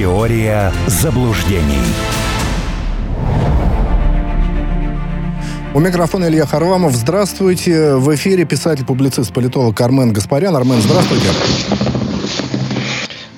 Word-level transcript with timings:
Теория 0.00 0.72
заблуждений. 0.86 1.84
У 5.74 5.80
микрофона 5.80 6.24
Илья 6.24 6.46
Харламов. 6.46 6.94
Здравствуйте. 6.94 7.96
В 7.96 8.14
эфире 8.14 8.46
писатель-публицист, 8.46 9.30
политолог 9.30 9.78
Армен 9.78 10.14
Гаспарян. 10.14 10.56
Армен, 10.56 10.80
здравствуйте. 10.80 11.26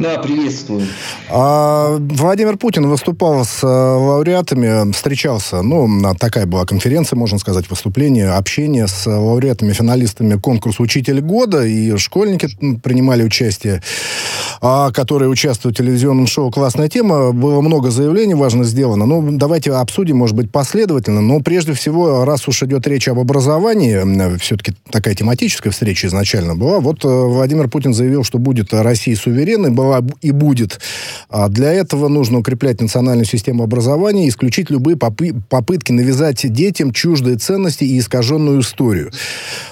Да, 0.03 0.19
приветствую. 0.19 0.87
А, 1.31 1.97
Владимир 1.97 2.57
Путин 2.57 2.89
выступал 2.89 3.45
с 3.45 3.63
э, 3.63 3.67
лауреатами, 3.67 4.91
встречался, 4.93 5.63
ну, 5.63 5.89
такая 6.19 6.45
была 6.45 6.65
конференция, 6.65 7.17
можно 7.17 7.39
сказать, 7.39 7.71
выступление, 7.71 8.33
общение 8.33 8.89
с 8.89 9.07
лауреатами, 9.07 9.73
финалистами 9.73 10.35
конкурса 10.35 10.83
«Учитель 10.83 11.21
года», 11.21 11.65
и 11.65 11.97
школьники 11.99 12.49
принимали 12.83 13.23
участие, 13.23 13.77
а, 13.77 14.52
которые 14.63 15.29
участвуют 15.29 15.77
в 15.77 15.79
телевизионном 15.79 16.29
шоу 16.29 16.53
«Классная 16.53 16.89
тема». 16.89 17.33
Было 17.33 17.61
много 17.61 17.91
заявлений, 17.91 18.35
важно 18.35 18.63
сделано. 18.63 19.07
Ну, 19.07 19.37
давайте 19.37 19.73
обсудим, 19.73 20.19
может 20.19 20.37
быть, 20.37 20.53
последовательно, 20.53 21.21
но 21.21 21.41
прежде 21.41 21.73
всего, 21.73 22.25
раз 22.25 22.47
уж 22.47 22.63
идет 22.63 22.87
речь 22.87 23.09
об 23.09 23.19
образовании, 23.19 24.39
все-таки 24.39 24.75
такая 24.91 25.15
тематическая 25.15 25.71
встреча 25.71 26.07
изначально 26.07 26.55
была, 26.55 26.79
вот 26.79 27.05
э, 27.05 27.09
Владимир 27.09 27.69
Путин 27.69 27.93
заявил, 27.93 28.23
что 28.23 28.39
будет 28.39 28.73
Россия 28.73 29.17
суверенной, 29.17 29.71
была 29.71 30.01
и 30.21 30.31
будет. 30.31 30.81
А 31.29 31.49
для 31.49 31.73
этого 31.73 32.09
нужно 32.09 32.39
укреплять 32.39 32.81
национальную 32.81 33.27
систему 33.27 33.65
образования, 33.65 34.29
исключить 34.29 34.71
любые 34.71 34.97
попы- 34.97 35.41
попытки 35.49 35.91
навязать 35.93 36.53
детям 36.53 36.93
чуждые 36.93 37.37
ценности 37.37 37.85
и 37.85 37.99
искаженную 37.99 38.61
историю. 38.61 39.11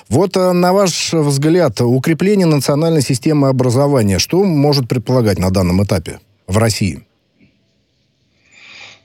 Вот 0.09 0.37
а, 0.37 0.53
на 0.53 0.73
ваш 0.73 1.13
взгляд, 1.13 1.81
укрепление 1.81 2.47
национальной 2.47 3.03
системы 3.03 3.49
образования, 3.49 4.19
что 4.19 4.43
может 4.43 4.80
предполагать 4.89 5.39
на 5.39 5.51
данном 5.51 5.83
этапе 5.83 6.21
в 6.47 6.59
России? 6.59 7.05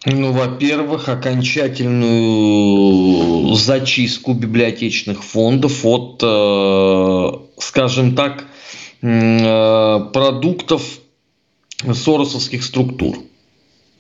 Ну, 0.06 0.34
во-первых, 0.34 1.10
окончательную 1.10 3.56
зачистку 3.56 4.34
библиотечных 4.34 5.24
фондов 5.24 5.84
от, 5.84 6.20
э, 6.22 7.32
скажем 7.58 8.16
так, 8.16 8.46
э, 9.02 10.00
продуктов 10.14 11.00
соросовских 11.92 12.64
структур. 12.64 13.18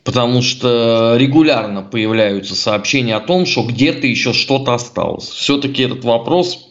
Потому 0.03 0.44
что 0.44 1.16
регулярно 1.17 1.81
появляются 1.81 2.55
сообщения 2.55 3.16
о 3.16 3.19
том, 3.19 3.47
что 3.47 3.63
где-то 3.63 4.05
еще 4.05 4.33
что-то 4.33 4.75
осталось. 4.75 5.28
Все-таки 5.28 5.81
этот 5.81 6.03
вопрос 6.03 6.67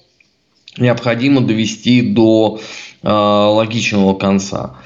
необходимо 0.78 1.40
довести 1.40 2.02
до 2.02 2.60
логичного 3.04 4.14
конца. 4.14 4.76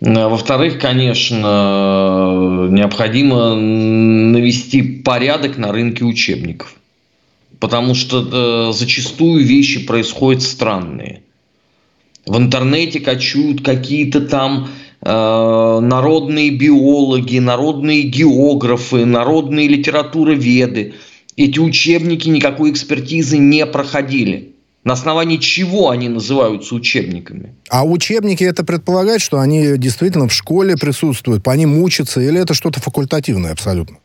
Во-вторых, 0.00 0.78
конечно, 0.78 2.68
необходимо 2.70 3.54
навести 3.54 4.82
порядок 4.82 5.58
на 5.58 5.72
рынке 5.72 6.04
учебников. 6.04 6.74
Потому 7.58 7.94
что 7.94 8.20
э, 8.20 8.72
зачастую 8.72 9.44
вещи 9.44 9.86
происходят 9.86 10.42
странные. 10.42 11.22
В 12.26 12.36
интернете 12.36 13.00
качают 13.00 13.64
какие-то 13.64 14.20
там 14.20 14.68
Э, 15.06 15.80
народные 15.82 16.48
биологи, 16.48 17.38
народные 17.38 18.04
географы, 18.04 19.04
народные 19.04 19.68
литературоведы. 19.68 20.94
Эти 21.36 21.58
учебники 21.58 22.28
никакой 22.30 22.70
экспертизы 22.70 23.36
не 23.36 23.66
проходили. 23.66 24.53
На 24.84 24.92
основании 24.92 25.38
чего 25.38 25.88
они 25.88 26.10
называются 26.10 26.74
учебниками? 26.74 27.54
А 27.70 27.84
учебники 27.84 28.44
это 28.44 28.64
предполагает, 28.64 29.22
что 29.22 29.40
они 29.40 29.78
действительно 29.78 30.28
в 30.28 30.32
школе 30.32 30.76
присутствуют, 30.76 31.42
по 31.42 31.56
ним 31.56 31.78
учатся, 31.78 32.20
или 32.20 32.38
это 32.38 32.52
что-то 32.52 32.80
факультативное 32.80 33.52
абсолютно? 33.52 33.96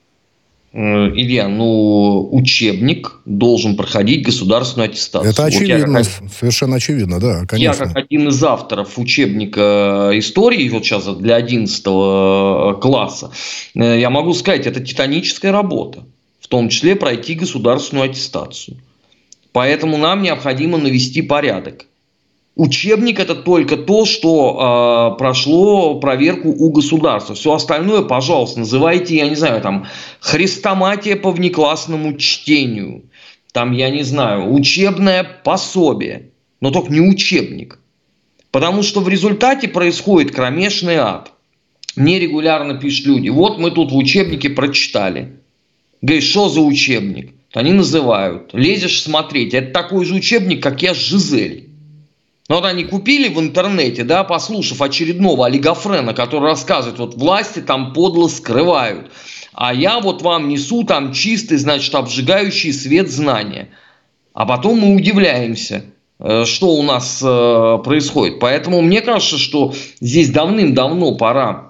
Э, 0.72 1.09
Илья, 1.09 1.50
ну, 1.50 2.30
учебник 2.31 3.19
должен 3.25 3.75
проходить 3.75 4.23
государственную 4.23 4.90
аттестацию. 4.90 5.31
Это 5.31 5.45
очевидно, 5.45 5.97
вот 5.97 6.07
как, 6.07 6.31
совершенно 6.31 6.78
очевидно, 6.78 7.19
да, 7.19 7.46
конечно. 7.46 7.84
Я 7.84 7.88
как 7.88 7.97
один 7.97 8.29
из 8.29 8.41
авторов 8.41 8.97
учебника 8.97 10.11
истории, 10.13 10.69
вот 10.69 10.85
сейчас 10.85 11.06
для 11.17 11.35
11 11.35 11.84
класса, 12.79 13.31
э, 13.75 14.00
я 14.00 14.09
могу 14.09 14.34
сказать, 14.34 14.66
это 14.66 14.79
титаническая 14.79 15.51
работа, 15.51 16.06
в 16.40 16.47
том 16.47 16.69
числе 16.69 16.96
пройти 16.96 17.34
государственную 17.34 18.09
аттестацию. 18.11 18.78
Поэтому 19.51 19.97
нам 19.97 20.21
необходимо 20.21 20.77
навести 20.77 21.21
порядок. 21.21 21.85
Учебник 22.55 23.19
это 23.19 23.35
только 23.35 23.77
то, 23.77 24.05
что 24.05 25.13
э, 25.13 25.17
прошло 25.17 25.99
проверку 25.99 26.49
у 26.49 26.71
государства. 26.71 27.33
Все 27.33 27.53
остальное, 27.53 28.01
пожалуйста, 28.01 28.59
называйте, 28.59 29.15
я 29.15 29.29
не 29.29 29.35
знаю, 29.35 29.61
там, 29.61 29.87
хрестоматия 30.19 31.15
по 31.15 31.31
внеклассному 31.31 32.17
чтению. 32.17 33.03
Там, 33.53 33.71
я 33.71 33.89
не 33.89 34.03
знаю, 34.03 34.53
учебное 34.53 35.23
пособие. 35.23 36.31
Но 36.59 36.71
только 36.71 36.91
не 36.91 36.99
учебник. 36.99 37.79
Потому 38.51 38.83
что 38.83 38.99
в 38.99 39.07
результате 39.07 39.67
происходит 39.67 40.35
кромешный 40.35 40.95
ад. 40.95 41.31
Мне 41.95 42.19
регулярно 42.19 42.75
пишут 42.75 43.05
люди, 43.05 43.29
вот 43.29 43.57
мы 43.57 43.71
тут 43.71 43.91
в 43.91 43.95
учебнике 43.95 44.49
прочитали. 44.49 45.39
Говорит, 46.01 46.23
что 46.23 46.49
за 46.49 46.61
учебник? 46.61 47.33
Они 47.53 47.73
называют. 47.73 48.53
Лезешь 48.53 49.01
смотреть. 49.01 49.53
Это 49.53 49.71
такой 49.71 50.05
же 50.05 50.15
учебник, 50.15 50.61
как 50.61 50.81
я 50.81 50.93
с 50.93 50.97
Жизель. 50.97 51.69
Но 52.47 52.55
вот 52.55 52.65
они 52.65 52.83
купили 52.83 53.29
в 53.29 53.39
интернете, 53.39 54.03
да, 54.03 54.23
послушав 54.23 54.81
очередного 54.81 55.45
олигофрена, 55.45 56.15
который 56.15 56.45
рассказывает, 56.45 56.97
вот 56.97 57.13
власти 57.13 57.59
там 57.59 57.93
подло 57.93 58.27
скрывают, 58.27 59.11
а 59.53 59.71
я 59.71 59.99
вот 59.99 60.23
вам 60.23 60.49
несу 60.49 60.83
там 60.83 61.13
чистый, 61.13 61.57
значит, 61.57 61.93
обжигающий 61.93 62.73
свет 62.73 63.11
знания. 63.11 63.69
А 64.33 64.47
потом 64.47 64.79
мы 64.79 64.95
удивляемся, 64.95 65.85
э, 66.17 66.45
что 66.45 66.69
у 66.69 66.81
нас 66.81 67.21
э, 67.23 67.77
происходит. 67.83 68.39
Поэтому 68.39 68.81
мне 68.81 69.01
кажется, 69.01 69.37
что 69.37 69.75
здесь 70.01 70.31
давным-давно 70.31 71.16
пора 71.16 71.69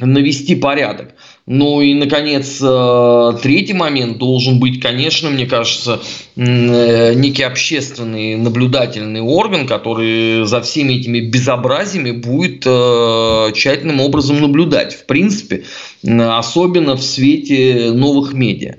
навести 0.00 0.54
порядок. 0.54 1.14
Ну 1.46 1.80
и, 1.80 1.94
наконец, 1.94 2.58
э, 2.62 3.32
третий 3.42 3.74
момент 3.74 4.18
должен 4.18 4.58
быть, 4.58 4.80
конечно, 4.80 5.28
мне 5.28 5.46
кажется, 5.46 6.00
э, 6.36 7.14
некий 7.14 7.42
общественный 7.42 8.36
наблюдательный 8.36 9.20
орган, 9.20 9.66
который 9.66 10.46
за 10.46 10.60
всеми 10.62 10.94
этими 10.94 11.20
безобразиями 11.20 12.12
будет 12.12 12.62
э, 12.64 13.52
тщательным 13.54 14.00
образом 14.00 14.40
наблюдать. 14.40 14.94
В 14.94 15.06
принципе, 15.06 15.64
особенно 16.04 16.96
в 16.96 17.02
свете 17.02 17.90
новых 17.92 18.32
медиа. 18.32 18.76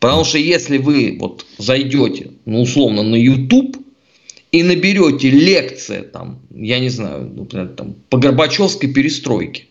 Потому 0.00 0.24
что 0.24 0.36
если 0.36 0.76
вы 0.76 1.16
вот 1.18 1.46
зайдете, 1.56 2.32
ну, 2.44 2.60
условно, 2.60 3.02
на 3.02 3.14
YouTube 3.14 3.78
и 4.52 4.62
наберете 4.62 5.30
лекции, 5.30 6.02
там, 6.02 6.40
я 6.54 6.78
не 6.78 6.90
знаю, 6.90 7.32
например, 7.34 7.68
там, 7.68 7.94
по 8.10 8.18
Горбачевской 8.18 8.92
перестройке, 8.92 9.64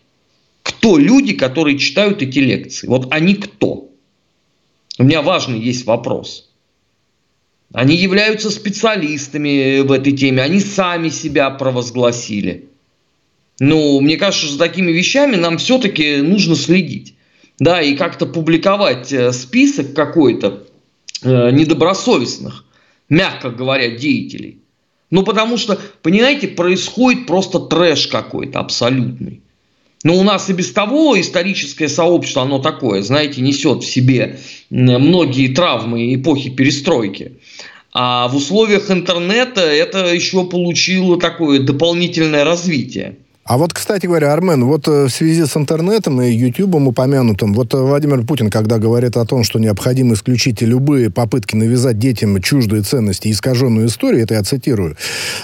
кто 0.84 0.98
люди, 0.98 1.32
которые 1.32 1.78
читают 1.78 2.20
эти 2.20 2.40
лекции? 2.40 2.86
Вот 2.86 3.08
они 3.10 3.36
кто? 3.36 3.90
У 4.98 5.02
меня 5.02 5.22
важный 5.22 5.58
есть 5.58 5.86
вопрос. 5.86 6.50
Они 7.72 7.96
являются 7.96 8.50
специалистами 8.50 9.80
в 9.80 9.90
этой 9.90 10.12
теме, 10.12 10.42
они 10.42 10.60
сами 10.60 11.08
себя 11.08 11.48
провозгласили. 11.48 12.68
Ну, 13.60 13.98
мне 14.02 14.18
кажется, 14.18 14.44
что 14.44 14.52
за 14.52 14.58
такими 14.58 14.92
вещами 14.92 15.36
нам 15.36 15.56
все-таки 15.56 16.18
нужно 16.18 16.54
следить. 16.54 17.14
Да, 17.58 17.80
и 17.80 17.96
как-то 17.96 18.26
публиковать 18.26 19.10
э, 19.10 19.32
список 19.32 19.94
какой-то 19.94 20.64
э, 21.22 21.50
недобросовестных, 21.50 22.66
мягко 23.08 23.48
говоря, 23.48 23.96
деятелей. 23.96 24.58
Ну, 25.10 25.22
потому 25.22 25.56
что, 25.56 25.80
понимаете, 26.02 26.48
происходит 26.48 27.26
просто 27.26 27.58
трэш 27.58 28.08
какой-то 28.08 28.58
абсолютный. 28.58 29.43
Но 30.04 30.16
у 30.16 30.22
нас 30.22 30.48
и 30.50 30.52
без 30.52 30.70
того 30.70 31.18
историческое 31.18 31.88
сообщество, 31.88 32.42
оно 32.42 32.60
такое, 32.60 33.02
знаете, 33.02 33.40
несет 33.40 33.82
в 33.82 33.90
себе 33.90 34.38
многие 34.70 35.48
травмы 35.48 36.14
эпохи 36.14 36.50
перестройки. 36.50 37.32
А 37.92 38.28
в 38.28 38.36
условиях 38.36 38.90
интернета 38.90 39.62
это 39.62 40.12
еще 40.12 40.44
получило 40.44 41.18
такое 41.18 41.60
дополнительное 41.60 42.44
развитие. 42.44 43.16
А 43.44 43.58
вот, 43.58 43.74
кстати 43.74 44.06
говоря, 44.06 44.32
Армен, 44.32 44.64
вот 44.64 44.88
э, 44.88 45.04
в 45.04 45.10
связи 45.10 45.44
с 45.44 45.54
интернетом 45.54 46.20
и 46.22 46.32
Ютубом 46.32 46.88
упомянутым, 46.88 47.52
вот 47.52 47.74
э, 47.74 47.76
Владимир 47.76 48.24
Путин, 48.24 48.48
когда 48.48 48.78
говорит 48.78 49.18
о 49.18 49.26
том, 49.26 49.44
что 49.44 49.58
необходимо 49.58 50.14
исключить 50.14 50.62
любые 50.62 51.10
попытки 51.10 51.54
навязать 51.54 51.98
детям 51.98 52.40
чуждые 52.40 52.82
ценности 52.82 53.28
и 53.28 53.32
искаженную 53.32 53.88
историю, 53.88 54.22
это 54.22 54.32
я 54.32 54.42
цитирую, 54.42 54.96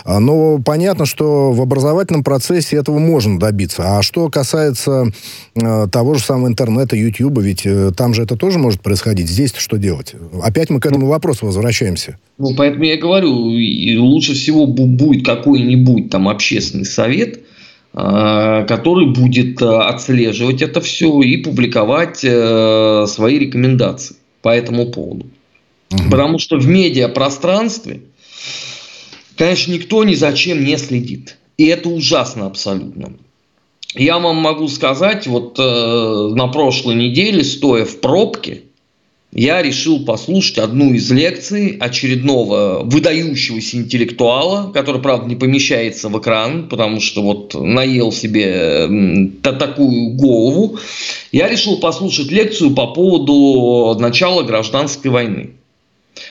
а, 0.04 0.18
но 0.18 0.60
понятно, 0.64 1.04
что 1.04 1.52
в 1.52 1.60
образовательном 1.60 2.24
процессе 2.24 2.76
этого 2.76 2.98
можно 2.98 3.38
добиться. 3.38 3.98
А 3.98 4.02
что 4.02 4.30
касается 4.30 5.12
э, 5.54 5.86
того 5.92 6.14
же 6.14 6.22
самого 6.22 6.48
интернета, 6.48 6.96
Ютуба, 6.96 7.42
ведь 7.42 7.66
там 7.98 8.14
же 8.14 8.22
это 8.22 8.34
тоже 8.36 8.58
может 8.58 8.80
происходить. 8.80 9.28
здесь 9.28 9.52
что 9.54 9.76
делать? 9.76 10.14
Опять 10.42 10.70
мы 10.70 10.80
к 10.80 10.86
этому 10.86 11.06
вопросу 11.06 11.44
возвращаемся. 11.44 12.16
Ну, 12.38 12.54
поэтому 12.56 12.84
я 12.84 12.96
говорю, 12.96 13.30
лучше 14.00 14.32
всего 14.32 14.66
будет 14.66 15.26
какой-нибудь 15.26 16.08
там 16.08 16.30
общественный 16.30 16.86
совет– 16.86 17.40
который 17.92 19.06
будет 19.06 19.60
отслеживать 19.60 20.62
это 20.62 20.80
все 20.80 21.22
и 21.22 21.38
публиковать 21.38 22.18
свои 22.18 23.38
рекомендации 23.38 24.16
по 24.42 24.50
этому 24.50 24.86
поводу. 24.86 25.26
Угу. 25.92 26.10
Потому 26.10 26.38
что 26.38 26.56
в 26.56 26.66
медиапространстве, 26.66 28.02
конечно, 29.36 29.72
никто 29.72 30.04
ни 30.04 30.14
за 30.14 30.32
чем 30.34 30.64
не 30.64 30.76
следит. 30.78 31.36
И 31.56 31.66
это 31.66 31.88
ужасно 31.88 32.46
абсолютно. 32.46 33.14
Я 33.94 34.18
вам 34.18 34.36
могу 34.36 34.68
сказать, 34.68 35.26
вот 35.26 35.58
э, 35.58 36.34
на 36.34 36.46
прошлой 36.46 36.94
неделе, 36.94 37.42
стоя 37.42 37.84
в 37.84 38.00
пробке, 38.00 38.62
я 39.32 39.62
решил 39.62 40.04
послушать 40.04 40.58
одну 40.58 40.92
из 40.92 41.10
лекций 41.10 41.76
очередного 41.78 42.82
выдающегося 42.82 43.76
интеллектуала, 43.76 44.72
который, 44.72 45.00
правда, 45.00 45.28
не 45.28 45.36
помещается 45.36 46.08
в 46.08 46.18
экран, 46.18 46.68
потому 46.68 47.00
что 47.00 47.22
вот 47.22 47.54
наел 47.54 48.10
себе 48.10 48.88
такую 49.42 50.14
голову. 50.14 50.78
Я 51.30 51.48
решил 51.48 51.78
послушать 51.78 52.32
лекцию 52.32 52.74
по 52.74 52.88
поводу 52.88 53.96
начала 54.00 54.42
гражданской 54.42 55.12
войны. 55.12 55.50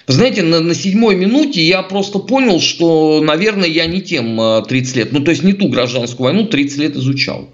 Вы 0.07 0.13
знаете, 0.13 0.43
на, 0.43 0.59
на 0.59 0.75
седьмой 0.75 1.15
минуте 1.15 1.65
я 1.65 1.81
просто 1.83 2.19
понял, 2.19 2.59
что, 2.59 3.21
наверное, 3.21 3.69
я 3.69 3.85
не 3.85 4.01
тем 4.01 4.37
30 4.67 4.95
э, 4.95 4.99
лет, 4.99 5.11
ну 5.13 5.21
то 5.21 5.31
есть 5.31 5.41
не 5.41 5.53
ту 5.53 5.69
гражданскую 5.69 6.25
войну 6.25 6.47
30 6.47 6.77
лет 6.79 6.95
изучал. 6.97 7.49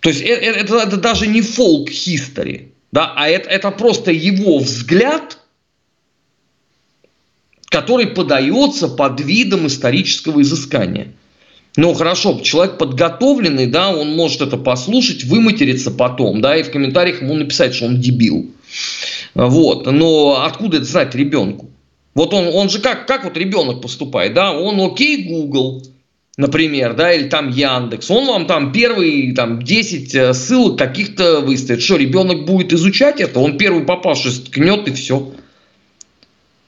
То 0.00 0.08
есть 0.08 0.20
это, 0.20 0.58
это, 0.58 0.76
это 0.78 0.96
даже 0.96 1.28
не 1.28 1.42
фолк 1.42 1.90
history 1.90 2.71
да, 2.92 3.14
а 3.16 3.28
это, 3.28 3.48
это 3.48 3.70
просто 3.70 4.12
его 4.12 4.58
взгляд, 4.58 5.38
который 7.70 8.06
подается 8.06 8.86
под 8.88 9.20
видом 9.20 9.66
исторического 9.66 10.42
изыскания. 10.42 11.14
Ну, 11.76 11.94
хорошо, 11.94 12.38
человек 12.40 12.76
подготовленный, 12.76 13.66
да, 13.66 13.96
он 13.96 14.14
может 14.14 14.42
это 14.42 14.58
послушать, 14.58 15.24
выматериться 15.24 15.90
потом, 15.90 16.42
да, 16.42 16.54
и 16.54 16.62
в 16.62 16.70
комментариях 16.70 17.22
ему 17.22 17.32
написать, 17.32 17.74
что 17.74 17.86
он 17.86 17.98
дебил. 17.98 18.50
Вот, 19.34 19.90
но 19.90 20.44
откуда 20.44 20.76
это 20.76 20.86
знать 20.86 21.14
ребенку? 21.14 21.70
Вот 22.14 22.34
он, 22.34 22.48
он 22.48 22.68
же 22.68 22.78
как, 22.78 23.06
как 23.06 23.24
вот 23.24 23.38
ребенок 23.38 23.80
поступает, 23.80 24.34
да, 24.34 24.52
он 24.52 24.78
окей, 24.82 25.24
Google, 25.24 25.82
например, 26.36 26.94
да, 26.94 27.12
или 27.12 27.28
там 27.28 27.50
Яндекс, 27.50 28.10
он 28.10 28.26
вам 28.26 28.46
там 28.46 28.72
первые 28.72 29.34
там 29.34 29.62
10 29.62 30.14
э, 30.14 30.34
ссылок 30.34 30.78
каких-то 30.78 31.40
выставит. 31.40 31.82
Что, 31.82 31.96
ребенок 31.96 32.46
будет 32.46 32.72
изучать 32.72 33.20
это? 33.20 33.40
Он 33.40 33.58
первый 33.58 33.84
попавшись 33.84 34.40
ткнет 34.40 34.88
и 34.88 34.92
все. 34.92 35.32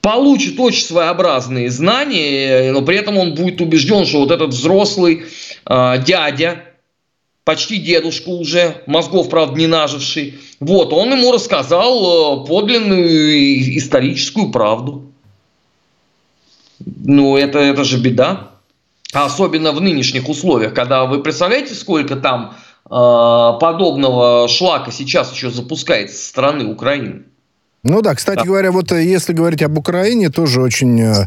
Получит 0.03 0.61
очень 0.61 0.85
своеобразные 0.85 1.71
знания, 1.71 2.73
но 2.73 2.83
при 2.83 2.99
этом 2.99 3.17
он 3.17 3.35
будет 3.35 3.63
убежден, 3.63 4.05
что 4.05 4.21
вот 4.21 4.31
этот 4.31 4.51
взрослый 4.51 5.25
э, 5.67 6.03
дядя, 6.05 6.63
почти 7.45 7.79
дедушка 7.79 8.29
уже, 8.29 8.83
мозгов, 8.87 9.31
правда, 9.31 9.59
не 9.59 9.67
наживший, 9.67 10.39
вот, 10.61 10.93
он 10.93 11.13
ему 11.13 11.33
рассказал 11.33 12.43
э, 12.45 12.47
подлинную 12.47 13.79
историческую 13.79 14.51
правду. 14.51 15.11
Ну, 16.85 17.39
это, 17.39 17.59
это 17.61 17.85
же 17.85 17.99
беда. 17.99 18.54
А 19.15 19.27
особенно 19.27 19.71
в 19.71 19.81
нынешних 19.81 20.29
условиях, 20.29 20.75
когда 20.75 21.07
вы 21.07 21.23
представляете, 21.23 21.75
сколько 21.75 22.17
там 22.17 22.57
э, 22.85 22.89
подобного 22.91 24.49
шлака 24.49 24.91
сейчас 24.91 25.33
еще 25.33 25.51
запускается 25.51 26.17
со 26.17 26.29
стороны 26.29 26.67
Украины. 26.67 27.23
Ну 27.85 28.01
да, 28.01 28.15
кстати 28.15 28.39
да. 28.39 28.45
говоря, 28.45 28.71
вот 28.73 28.93
э, 28.93 29.05
если 29.05 29.35
говорить 29.35 29.63
об 29.63 29.77
Украине, 29.77 30.31
тоже 30.31 30.63
очень 30.63 30.99
э, 31.03 31.27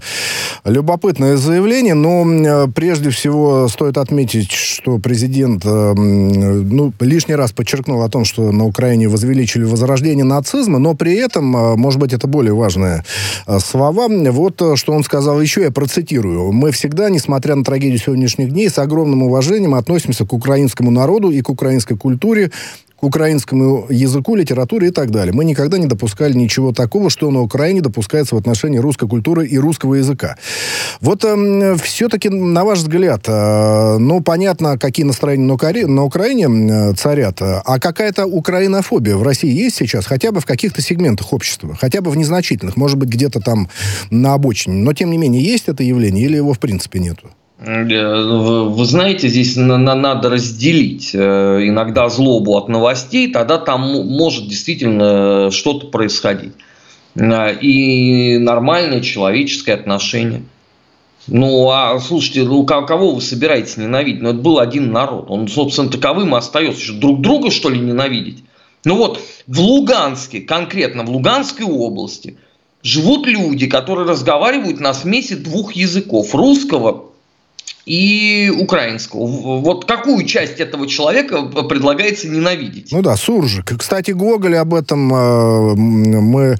любопытное 0.65 1.37
заявление, 1.37 1.93
но 1.93 2.25
э, 2.25 2.67
прежде 2.73 3.11
всего 3.11 3.67
стоит 3.67 3.97
отметить, 3.99 4.51
что 4.51 4.97
президент 4.97 5.63
ну, 5.65 6.93
лишний 6.99 7.35
раз 7.35 7.51
подчеркнул 7.51 8.01
о 8.01 8.09
том, 8.09 8.25
что 8.25 8.51
на 8.51 8.65
Украине 8.65 9.07
возвеличили 9.07 9.65
возрождение 9.65 10.25
нацизма, 10.25 10.79
но 10.79 10.95
при 10.95 11.13
этом, 11.15 11.45
может 11.45 11.99
быть, 11.99 12.13
это 12.13 12.25
более 12.27 12.53
важные 12.53 13.03
слова, 13.59 14.07
вот 14.07 14.61
что 14.77 14.93
он 14.93 15.03
сказал 15.03 15.39
еще, 15.39 15.61
я 15.61 15.71
процитирую, 15.71 16.51
«Мы 16.51 16.71
всегда, 16.71 17.09
несмотря 17.09 17.55
на 17.55 17.63
трагедию 17.63 17.99
сегодняшних 17.99 18.51
дней, 18.51 18.69
с 18.69 18.79
огромным 18.79 19.23
уважением 19.23 19.75
относимся 19.75 20.25
к 20.25 20.33
украинскому 20.33 20.89
народу 20.89 21.29
и 21.29 21.41
к 21.41 21.49
украинской 21.49 21.95
культуре, 21.95 22.51
к 22.99 23.03
украинскому 23.03 23.85
языку, 23.89 24.35
литературе 24.35 24.87
и 24.87 24.91
так 24.91 25.11
далее. 25.11 25.33
Мы 25.33 25.45
никогда 25.45 25.77
не 25.77 25.85
допускали 25.85 26.33
ничего 26.33 26.73
такого, 26.73 27.09
что 27.09 27.29
на 27.29 27.41
Украине 27.41 27.81
допускается 27.81 28.35
в 28.35 28.37
отношении 28.39 28.79
русской 28.79 29.07
культуры 29.07 29.45
и 29.45 29.57
русского 29.57 29.95
языка. 29.95 30.35
Вот 30.99 31.23
э, 31.23 31.75
все-таки, 31.83 32.29
на 32.29 32.65
ваш 32.65 32.79
взгляд, 32.79 33.25
э, 33.27 33.97
ну, 33.99 34.21
понятно, 34.21 34.79
какие 34.79 35.05
настроения 35.05 35.45
на, 35.45 35.53
Укра... 35.53 35.73
на 35.73 36.03
Украине 36.03 36.47
э, 36.47 36.93
царят, 36.93 37.37
а 37.41 37.79
какая-то 37.79 38.25
украинофобия 38.25 39.15
в 39.15 39.23
России 39.23 39.51
есть 39.51 39.75
сейчас, 39.75 40.05
хотя 40.05 40.31
бы 40.31 40.41
в 40.41 40.45
каких-то 40.45 40.81
сегментах 40.81 41.33
общества, 41.33 41.77
хотя 41.79 42.01
бы 42.01 42.09
в 42.09 42.17
незначительных, 42.17 42.77
может 42.77 42.97
быть, 42.97 43.09
где-то 43.09 43.41
там 43.41 43.69
на 44.09 44.33
обочине, 44.33 44.75
но, 44.75 44.93
тем 44.93 45.11
не 45.11 45.17
менее, 45.17 45.43
есть 45.43 45.67
это 45.67 45.83
явление 45.83 46.25
или 46.25 46.37
его 46.37 46.53
в 46.53 46.59
принципе 46.59 46.99
нету? 46.99 47.29
Э, 47.59 47.83
вы 47.83 48.85
знаете, 48.85 49.27
здесь 49.29 49.55
надо 49.55 50.29
разделить 50.29 51.11
э, 51.13 51.17
иногда 51.67 52.07
злобу 52.09 52.55
от 52.55 52.69
новостей, 52.69 53.31
тогда 53.31 53.57
там 53.57 53.81
может 54.07 54.47
действительно 54.47 55.49
что-то 55.51 55.87
происходить. 55.87 56.53
Э, 57.15 57.55
и 57.59 58.37
нормальное 58.37 59.01
человеческое 59.01 59.73
отношение. 59.73 60.43
Ну, 61.27 61.69
а 61.71 61.99
слушайте, 61.99 62.43
ну 62.43 62.65
кого 62.65 63.15
вы 63.15 63.21
собираетесь 63.21 63.75
ненавидеть? 63.75 64.21
Ну, 64.21 64.29
это 64.29 64.37
был 64.37 64.59
один 64.59 64.91
народ. 64.91 65.25
Он, 65.29 65.47
собственно, 65.47 65.89
таковым 65.89 66.35
и 66.35 66.37
остается. 66.37 66.81
Что, 66.81 66.93
друг 66.93 67.21
друга, 67.21 67.51
что 67.51 67.69
ли, 67.69 67.79
ненавидеть? 67.79 68.43
Ну 68.85 68.95
вот, 68.95 69.19
в 69.47 69.59
Луганске, 69.59 70.39
конкретно 70.39 71.03
в 71.03 71.09
Луганской 71.09 71.65
области, 71.65 72.37
живут 72.81 73.27
люди, 73.27 73.67
которые 73.67 74.07
разговаривают 74.07 74.79
на 74.79 74.93
смеси 74.93 75.35
двух 75.35 75.73
языков. 75.73 76.33
Русского 76.33 77.06
и 77.87 78.51
украинского. 78.53 79.25
Вот 79.61 79.85
какую 79.85 80.25
часть 80.25 80.59
этого 80.59 80.87
человека 80.87 81.43
предлагается 81.43 82.27
ненавидеть? 82.27 82.91
Ну 82.91 83.01
да, 83.01 83.15
Суржик. 83.15 83.77
Кстати, 83.77 84.11
Гоголь 84.11 84.57
об 84.57 84.73
этом 84.73 85.13
э, 85.13 85.75
мы 85.75 86.57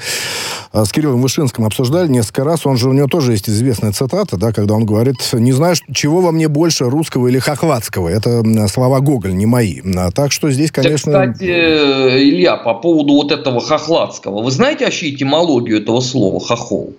э, 0.72 0.86
с 0.86 0.92
Кириллом 0.92 1.22
Вышинским 1.22 1.66
обсуждали 1.66 2.08
несколько 2.08 2.46
раз. 2.46 2.66
Он 2.66 2.78
же, 2.78 2.90
у 2.90 2.94
него 2.94 3.08
тоже 3.08 3.34
есть 3.34 3.50
известная 3.50 3.92
цитата, 3.92 4.38
да, 4.38 4.54
когда 4.54 4.76
он 4.76 4.86
говорит, 4.86 5.18
не 5.34 5.52
знаю, 5.52 5.76
чего 5.94 6.22
во 6.22 6.32
мне 6.32 6.48
больше, 6.48 6.86
русского 6.86 7.28
или 7.28 7.40
хохватского. 7.40 8.08
Это 8.08 8.42
слова 8.70 9.02
Гоголь, 9.02 9.36
не 9.36 9.46
мои. 9.46 9.82
А 9.98 10.12
так 10.12 10.32
что 10.32 10.50
здесь, 10.50 10.72
конечно... 10.72 11.12
Кстати, 11.12 11.44
Илья, 11.44 12.56
по 12.56 12.74
поводу 12.74 13.16
вот 13.16 13.34
этого 13.34 13.60
хохладского. 13.60 14.42
Вы 14.42 14.52
знаете 14.52 14.86
вообще 14.86 15.10
этимологию 15.10 15.82
этого 15.82 16.00
слова 16.00 16.40
«хохол»? 16.40 16.96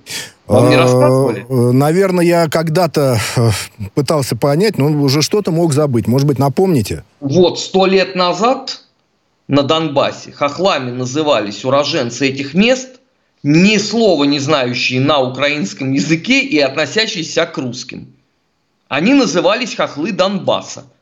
Вам 0.48 0.70
не 0.70 0.76
а, 0.76 0.78
рассказывали? 0.78 1.46
Э, 1.48 1.72
наверное, 1.72 2.24
я 2.24 2.48
когда-то 2.48 3.18
э, 3.36 3.50
пытался 3.94 4.34
понять, 4.34 4.78
но 4.78 4.86
уже 4.86 5.22
что-то 5.22 5.50
мог 5.50 5.72
забыть. 5.72 6.06
Может 6.06 6.26
быть, 6.26 6.38
напомните? 6.38 7.04
Вот, 7.20 7.60
сто 7.60 7.86
лет 7.86 8.14
назад 8.14 8.82
на 9.46 9.62
Донбассе 9.62 10.32
хохлами 10.32 10.90
назывались 10.90 11.64
уроженцы 11.64 12.28
этих 12.28 12.54
мест, 12.54 13.00
ни 13.42 13.76
слова 13.76 14.24
не 14.24 14.38
знающие 14.38 15.00
на 15.00 15.20
украинском 15.20 15.92
языке 15.92 16.40
и 16.40 16.58
относящиеся 16.58 17.46
к 17.46 17.56
русским. 17.58 18.14
Они 18.88 19.14
назывались 19.14 19.74
хохлы 19.74 20.12
Донбасса– 20.12 20.84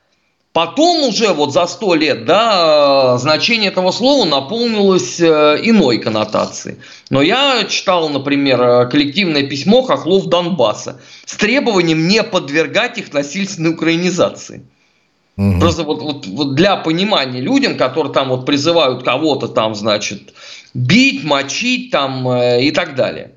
Потом 0.56 1.04
уже 1.04 1.34
вот 1.34 1.52
за 1.52 1.66
сто 1.66 1.94
лет 1.94 2.25
да, 2.25 3.18
значение 3.18 3.70
этого 3.70 3.90
слова 3.90 4.25
наполнилось 4.25 5.20
э, 5.20 5.60
иной 5.62 5.98
коннотацией. 5.98 6.78
Но 7.10 7.20
я 7.20 7.64
читал, 7.68 8.08
например, 8.08 8.88
коллективное 8.88 9.42
письмо 9.42 9.82
хохлов 9.82 10.28
Донбасса 10.28 10.98
с 11.26 11.36
требованием 11.36 12.08
не 12.08 12.22
подвергать 12.22 12.96
их 12.96 13.12
насильственной 13.12 13.72
украинизации. 13.72 14.64
Угу. 15.36 15.60
Просто 15.60 15.82
вот, 15.82 16.00
вот, 16.00 16.26
вот 16.26 16.54
для 16.54 16.76
понимания 16.76 17.42
людям, 17.42 17.76
которые 17.76 18.14
там 18.14 18.30
вот 18.30 18.46
призывают 18.46 19.02
кого-то 19.02 19.48
там, 19.48 19.75
значит, 19.75 20.32
бить, 20.72 21.22
мочить 21.22 21.90
там 21.90 22.26
э, 22.30 22.62
и 22.64 22.70
так 22.70 22.94
далее. 22.94 23.32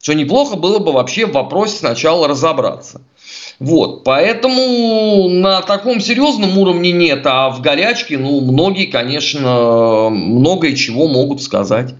Что 0.00 0.14
неплохо 0.14 0.54
было 0.54 0.78
бы 0.78 0.92
вообще 0.92 1.26
в 1.26 1.32
вопросе 1.32 1.78
сначала 1.78 2.28
разобраться. 2.28 3.02
Вот, 3.60 4.04
поэтому 4.04 5.28
на 5.28 5.60
таком 5.60 6.00
серьезном 6.00 6.56
уровне 6.56 6.92
нет, 6.92 7.20
а 7.26 7.50
в 7.50 7.60
горячке, 7.60 8.16
ну, 8.16 8.40
многие, 8.40 8.86
конечно, 8.86 10.08
многое 10.10 10.74
чего 10.74 11.06
могут 11.06 11.42
сказать. 11.42 11.94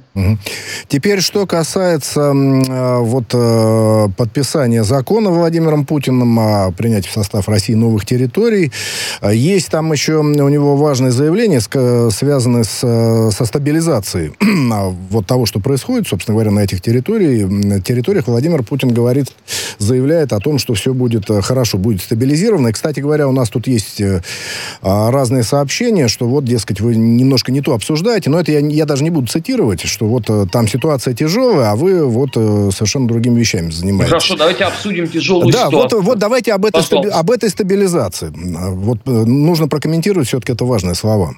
Теперь, 0.89 1.21
что 1.21 1.47
касается 1.47 2.33
э, 2.33 2.99
вот 2.99 3.27
э, 3.33 4.09
подписания 4.17 4.83
закона 4.83 5.31
Владимиром 5.31 5.87
Путиным 5.87 6.39
о 6.39 6.73
принятии 6.73 7.09
в 7.09 7.13
состав 7.13 7.49
России 7.49 7.75
новых 7.75 8.05
территорий, 8.05 8.73
есть 9.23 9.71
там 9.71 9.93
еще 9.93 10.19
у 10.19 10.49
него 10.49 10.77
важное 10.77 11.11
заявление, 11.11 11.61
связанное 11.61 12.65
с, 12.65 12.81
со 12.81 13.45
стабилизацией 13.45 14.33
вот 15.11 15.27
того, 15.27 15.47
что 15.47 15.61
происходит, 15.61 16.09
собственно 16.09 16.35
говоря, 16.35 16.51
на 16.51 16.61
этих 16.61 16.81
территориях. 16.81 17.85
территориях 17.85 18.27
Владимир 18.27 18.63
Путин 18.63 18.93
говорит, 18.93 19.29
заявляет 19.79 20.33
о 20.33 20.41
том, 20.41 20.59
что 20.59 20.75
все 20.75 20.93
будет 20.93 21.11
будет 21.11 21.45
хорошо, 21.45 21.79
будет 21.79 22.03
стабилизировано. 22.03 22.69
И, 22.69 22.73
кстати 22.73 23.01
говоря, 23.01 23.29
у 23.29 23.33
нас 23.33 23.51
тут 23.51 23.67
есть 23.67 24.01
а, 24.83 25.11
разные 25.11 25.43
сообщения, 25.43 26.09
что 26.09 26.27
вот, 26.27 26.45
дескать, 26.45 26.81
вы 26.81 26.95
немножко 26.95 27.53
не 27.53 27.61
то 27.61 27.75
обсуждаете, 27.75 28.31
но 28.31 28.41
это 28.41 28.53
я, 28.53 28.61
я 28.61 28.85
даже 28.85 29.05
не 29.05 29.11
буду 29.11 29.27
цитировать, 29.27 29.83
что 29.83 30.00
вот 30.07 30.51
там 30.51 30.69
ситуация 30.69 31.15
тяжелая, 31.15 31.73
а 31.73 31.77
вы 31.77 32.07
вот 32.07 32.35
совершенно 32.35 33.09
другими 33.09 33.39
вещами 33.39 33.71
занимаетесь. 33.71 34.09
Хорошо, 34.09 34.37
давайте 34.37 34.65
обсудим 34.65 35.09
тяжелую 35.09 35.53
да, 35.53 35.67
ситуацию. 35.67 36.01
Вот, 36.01 36.07
вот 36.07 36.19
давайте 36.19 36.53
об 36.53 36.65
этой, 36.65 36.83
стаби, 36.83 37.09
об 37.09 37.31
этой 37.31 37.51
стабилизации. 37.51 38.33
Вот 38.35 39.07
нужно 39.07 39.69
прокомментировать 39.69 40.29
все-таки 40.29 40.53
это 40.53 40.65
важные 40.65 40.95
слова. 40.95 41.35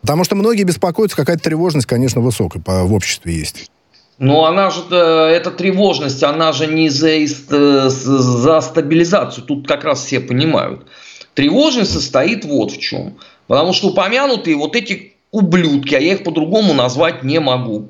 Потому 0.00 0.24
что 0.24 0.36
многие 0.36 0.62
беспокоятся, 0.62 1.16
какая-то 1.16 1.42
тревожность, 1.42 1.86
конечно, 1.86 2.20
высокая 2.20 2.62
в 2.66 2.92
обществе 2.92 3.34
есть. 3.34 3.70
Но 4.18 4.46
она 4.46 4.70
же, 4.70 4.82
э, 4.90 4.96
эта 4.96 5.50
тревожность, 5.50 6.22
она 6.22 6.52
же 6.52 6.66
не 6.66 6.88
за, 6.88 7.10
э, 7.10 7.26
за 7.26 8.60
стабилизацию. 8.60 9.44
Тут 9.44 9.68
как 9.68 9.84
раз 9.84 10.04
все 10.04 10.18
понимают. 10.18 10.86
Тревожность 11.34 11.92
состоит 11.92 12.44
вот 12.44 12.72
в 12.72 12.78
чем. 12.78 13.16
Потому 13.46 13.72
что 13.72 13.88
упомянутые 13.88 14.56
вот 14.56 14.74
эти 14.74 15.14
ублюдки, 15.30 15.94
а 15.94 16.00
я 16.00 16.14
их 16.14 16.24
по-другому 16.24 16.74
назвать 16.74 17.22
не 17.22 17.40
могу. 17.40 17.88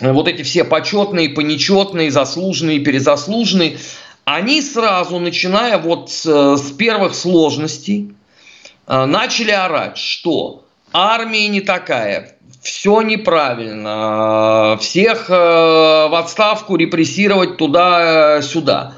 Вот 0.00 0.28
эти 0.28 0.42
все 0.42 0.64
почетные, 0.64 1.28
понечетные, 1.30 2.10
заслуженные, 2.10 2.80
перезаслуженные, 2.80 3.76
они 4.24 4.62
сразу, 4.62 5.18
начиная 5.18 5.78
вот 5.78 6.10
с, 6.10 6.24
с 6.56 6.70
первых 6.72 7.14
сложностей, 7.14 8.14
э, 8.86 9.04
начали 9.04 9.50
орать, 9.50 9.98
что 9.98 10.64
армия 10.92 11.48
не 11.48 11.60
такая, 11.60 12.36
все 12.62 13.02
неправильно, 13.02 14.78
всех 14.80 15.28
э, 15.28 15.34
в 15.34 16.18
отставку 16.18 16.76
репрессировать 16.76 17.56
туда-сюда. 17.56 18.94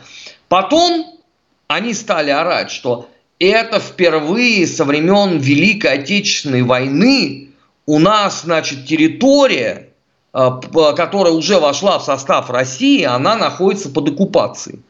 Потом 0.49 1.19
они 1.67 1.95
стали 1.95 2.31
орать, 2.31 2.71
что 2.71 3.09
это 3.39 3.81
впервые 3.81 4.67
со 4.67 4.85
времен 4.85 5.39
Великой 5.39 5.95
Отечественной 5.95 6.63
войны 6.63 7.49
у 7.87 7.99
нас, 7.99 8.43
значит, 8.43 8.87
территория, 8.87 9.91
э, 10.33 10.51
которая 10.97 11.33
уже 11.33 11.59
вошла 11.59 11.99
в 11.99 12.05
состав 12.05 12.51
России, 12.51 13.03
она 13.03 13.37
находится 13.37 13.91
под 13.91 14.11
оккупацией. 14.11 14.81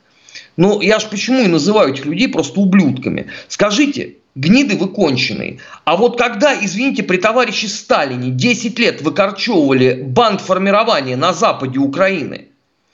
Ну, 0.56 0.80
я 0.80 0.98
же 0.98 1.08
почему 1.08 1.42
и 1.42 1.48
называю 1.48 1.92
этих 1.92 2.04
людей 2.04 2.28
просто 2.28 2.60
ублюдками. 2.60 3.28
Скажите, 3.48 4.16
гниды 4.34 4.76
вы 4.76 4.88
конченые. 4.88 5.58
А 5.84 5.96
вот 5.96 6.16
когда, 6.18 6.54
извините, 6.54 7.02
при 7.02 7.16
товарище 7.16 7.68
Сталине 7.68 8.30
10 8.30 8.78
лет 8.78 9.02
выкорчевывали 9.02 10.02
банд 10.02 10.40
формирования 10.40 11.16
на 11.16 11.32
западе 11.32 11.78
Украины, 11.78 12.48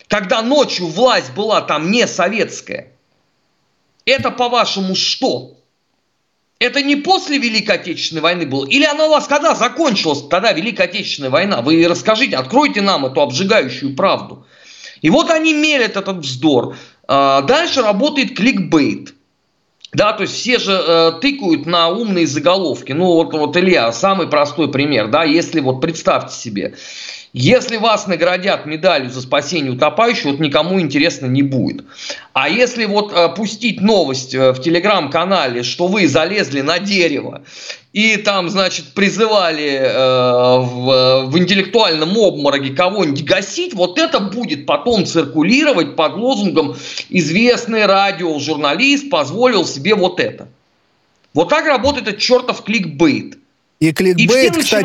когда 0.08 0.42
ночью 0.42 0.86
власть 0.86 1.34
была 1.34 1.60
там 1.60 1.90
не 1.90 2.06
советская, 2.06 2.88
это, 4.10 4.30
по-вашему, 4.30 4.94
что? 4.94 5.56
Это 6.58 6.82
не 6.82 6.96
после 6.96 7.38
Великой 7.38 7.76
Отечественной 7.76 8.20
войны 8.20 8.46
было? 8.46 8.66
Или 8.66 8.84
она 8.84 9.06
у 9.06 9.10
вас 9.10 9.26
когда 9.26 9.54
закончилась, 9.54 10.22
тогда 10.28 10.52
Великая 10.52 10.84
Отечественная 10.84 11.30
война? 11.30 11.62
Вы 11.62 11.86
расскажите, 11.88 12.36
откройте 12.36 12.82
нам 12.82 13.06
эту 13.06 13.22
обжигающую 13.22 13.96
правду. 13.96 14.46
И 15.00 15.08
вот 15.08 15.30
они 15.30 15.54
мелят 15.54 15.96
этот 15.96 16.18
вздор. 16.18 16.76
А, 17.08 17.40
дальше 17.42 17.80
работает 17.80 18.36
кликбейт. 18.36 19.14
Да, 19.92 20.12
то 20.12 20.22
есть 20.22 20.34
все 20.34 20.58
же 20.58 20.72
э, 20.72 21.12
тыкают 21.20 21.66
на 21.66 21.88
умные 21.88 22.26
заголовки. 22.26 22.92
Ну 22.92 23.06
вот, 23.06 23.32
вот 23.32 23.56
Илья, 23.56 23.90
самый 23.90 24.28
простой 24.28 24.70
пример, 24.70 25.08
да, 25.08 25.24
если 25.24 25.58
вот 25.58 25.80
представьте 25.80 26.36
себе, 26.36 26.76
если 27.32 27.76
вас 27.76 28.08
наградят 28.08 28.66
медалью 28.66 29.10
за 29.10 29.22
спасение 29.22 29.72
утопающего, 29.72 30.32
вот 30.32 30.40
никому 30.40 30.80
интересно 30.80 31.26
не 31.26 31.42
будет. 31.42 31.84
А 32.32 32.48
если 32.48 32.86
вот 32.86 33.12
э, 33.12 33.28
пустить 33.28 33.80
новость 33.80 34.34
э, 34.34 34.52
в 34.52 34.60
телеграм-канале, 34.60 35.62
что 35.62 35.86
вы 35.86 36.08
залезли 36.08 36.60
на 36.60 36.80
дерево 36.80 37.42
и 37.92 38.16
там, 38.16 38.48
значит, 38.48 38.94
призывали 38.94 39.78
э, 39.80 40.58
в, 40.58 41.26
в 41.26 41.38
интеллектуальном 41.38 42.16
обмороге 42.18 42.74
кого-нибудь 42.74 43.24
гасить, 43.24 43.74
вот 43.74 43.98
это 43.98 44.18
будет 44.18 44.66
потом 44.66 45.06
циркулировать 45.06 45.94
под 45.94 46.16
лозунгом 46.16 46.76
«известный 47.10 47.86
радиожурналист 47.86 49.08
позволил 49.08 49.64
себе 49.64 49.94
вот 49.94 50.18
это». 50.18 50.48
Вот 51.32 51.48
так 51.48 51.64
работает 51.66 52.08
этот 52.08 52.20
чертов 52.20 52.64
кликбейт. 52.64 53.39
И 53.80 53.92
кликбейт, 53.92 54.54
и 54.58 54.60
кстати... 54.60 54.84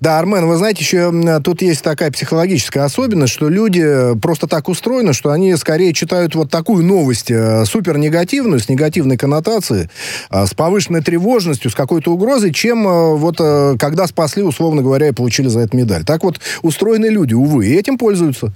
Да, 0.00 0.18
Армен, 0.18 0.46
вы 0.46 0.58
знаете, 0.58 0.80
еще 0.84 1.40
тут 1.42 1.62
есть 1.62 1.82
такая 1.82 2.10
психологическая 2.10 2.84
особенность, 2.84 3.32
что 3.32 3.48
люди 3.48 4.14
просто 4.20 4.46
так 4.46 4.68
устроены, 4.68 5.14
что 5.14 5.30
они 5.30 5.56
скорее 5.56 5.94
читают 5.94 6.34
вот 6.34 6.50
такую 6.50 6.84
новость 6.84 7.30
э, 7.30 7.64
супер 7.64 7.96
негативную, 7.96 8.60
с 8.60 8.68
негативной 8.68 9.16
коннотацией, 9.16 9.88
э, 10.30 10.44
с 10.44 10.52
повышенной 10.52 11.00
тревожностью, 11.00 11.70
с 11.70 11.74
какой-то 11.74 12.12
угрозой, 12.12 12.52
чем 12.52 12.86
э, 12.86 13.16
вот 13.16 13.38
когда 13.78 14.06
спасли, 14.06 14.42
условно 14.42 14.82
говоря, 14.82 15.08
и 15.08 15.12
получили 15.12 15.48
за 15.48 15.60
это 15.60 15.74
медаль. 15.74 16.04
Так 16.04 16.22
вот 16.22 16.38
устроены 16.60 17.06
люди, 17.06 17.32
увы, 17.32 17.66
и 17.66 17.74
этим 17.76 17.96
пользуются. 17.96 18.52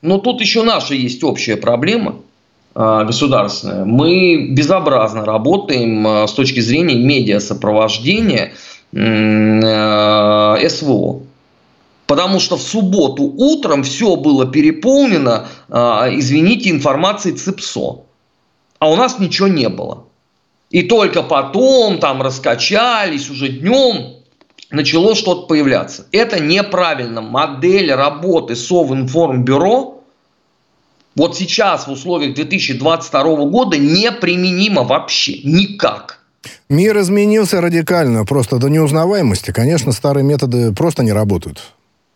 Но 0.00 0.18
тут 0.18 0.40
еще 0.40 0.64
наша 0.64 0.94
есть 0.94 1.22
общая 1.22 1.56
проблема 1.56 2.16
государственная. 2.74 3.84
Мы 3.84 4.48
безобразно 4.50 5.24
работаем 5.24 6.26
с 6.26 6.32
точки 6.32 6.60
зрения 6.60 6.94
медиасопровождения 6.94 8.52
Э, 8.94 10.68
СВО. 10.68 11.22
Потому 12.06 12.40
что 12.40 12.56
в 12.56 12.62
субботу 12.62 13.22
утром 13.22 13.84
все 13.84 14.16
было 14.16 14.46
переполнено, 14.46 15.46
э, 15.68 15.74
извините, 16.12 16.70
информацией 16.70 17.36
ЦИПСО. 17.36 18.02
А 18.78 18.90
у 18.90 18.96
нас 18.96 19.18
ничего 19.18 19.48
не 19.48 19.68
было. 19.70 20.04
И 20.68 20.82
только 20.82 21.22
потом 21.22 21.98
там 21.98 22.20
раскачались 22.20 23.30
уже 23.30 23.48
днем, 23.48 24.16
начало 24.70 25.14
что-то 25.14 25.46
появляться. 25.46 26.06
Это 26.12 26.40
неправильно. 26.40 27.22
Модель 27.22 27.92
работы 27.92 28.56
Совинформбюро 28.56 29.91
вот 31.14 31.36
сейчас 31.36 31.86
в 31.86 31.90
условиях 31.90 32.34
2022 32.34 33.22
года 33.46 33.76
неприменима 33.76 34.82
вообще 34.82 35.40
никак. 35.42 36.20
Мир 36.68 36.98
изменился 37.00 37.60
радикально, 37.60 38.24
просто 38.24 38.58
до 38.58 38.68
неузнаваемости. 38.68 39.52
Конечно, 39.52 39.92
старые 39.92 40.24
методы 40.24 40.72
просто 40.72 41.02
не 41.02 41.12
работают. 41.12 41.60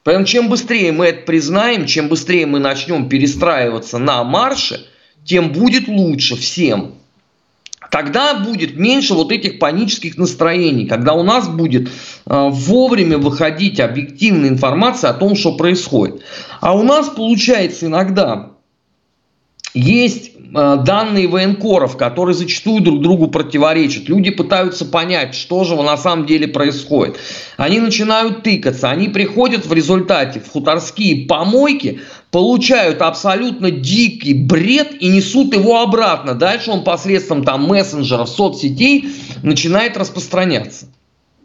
Поэтому 0.03 0.25
чем 0.25 0.49
быстрее 0.49 0.93
мы 0.93 1.07
это 1.07 1.27
признаем, 1.27 1.87
чем 1.87 2.09
быстрее 2.09 2.47
мы 2.47 2.59
начнем 2.59 3.09
перестраиваться 3.09 3.99
на 3.99 4.23
марше, 4.25 4.87
тем 5.25 5.53
будет 5.53 5.89
лучше 5.89 6.37
всем. 6.37 6.95
Тогда 7.91 8.35
будет 8.35 8.77
меньше 8.77 9.15
вот 9.15 9.31
этих 9.31 9.59
панических 9.59 10.17
настроений, 10.17 10.87
когда 10.87 11.13
у 11.13 11.23
нас 11.23 11.49
будет 11.49 11.89
э, 11.89 11.91
вовремя 12.27 13.19
выходить 13.19 13.79
объективная 13.79 14.49
информация 14.49 15.11
о 15.11 15.15
том, 15.15 15.37
что 15.37 15.57
происходит. 15.57 16.23
А 16.61 16.77
у 16.77 16.83
нас 16.83 17.09
получается 17.09 17.87
иногда 17.87 18.56
есть 19.77 20.37
Э, 20.55 20.79
данные 20.83 21.29
военкоров, 21.29 21.97
которые 21.97 22.35
зачастую 22.35 22.81
друг 22.81 23.03
другу 23.03 23.29
противоречат. 23.29 24.09
Люди 24.09 24.31
пытаются 24.31 24.87
понять, 24.87 25.35
что 25.35 25.65
же 25.65 25.75
на 25.77 25.97
самом 25.99 26.25
деле 26.25 26.49
происходит. 26.49 27.19
Они 27.59 27.79
начинают 27.79 28.43
тыкаться, 28.43 28.91
они 28.91 29.09
приходят 29.09 29.67
в 29.67 29.73
результате 29.73 30.41
в 30.41 30.49
хуторские 30.49 31.27
помойки, 31.27 32.01
получают 32.31 33.03
абсолютно 33.03 33.71
дикий 33.71 34.33
бред 34.33 34.95
и 35.01 35.09
несут 35.09 35.55
его 35.55 35.81
обратно. 35.81 36.35
Дальше 36.35 36.71
он 36.71 36.85
посредством 36.85 37.45
там 37.45 37.67
мессенджеров, 37.67 38.29
соцсетей 38.29 39.11
начинает 39.43 39.97
распространяться. 39.97 40.87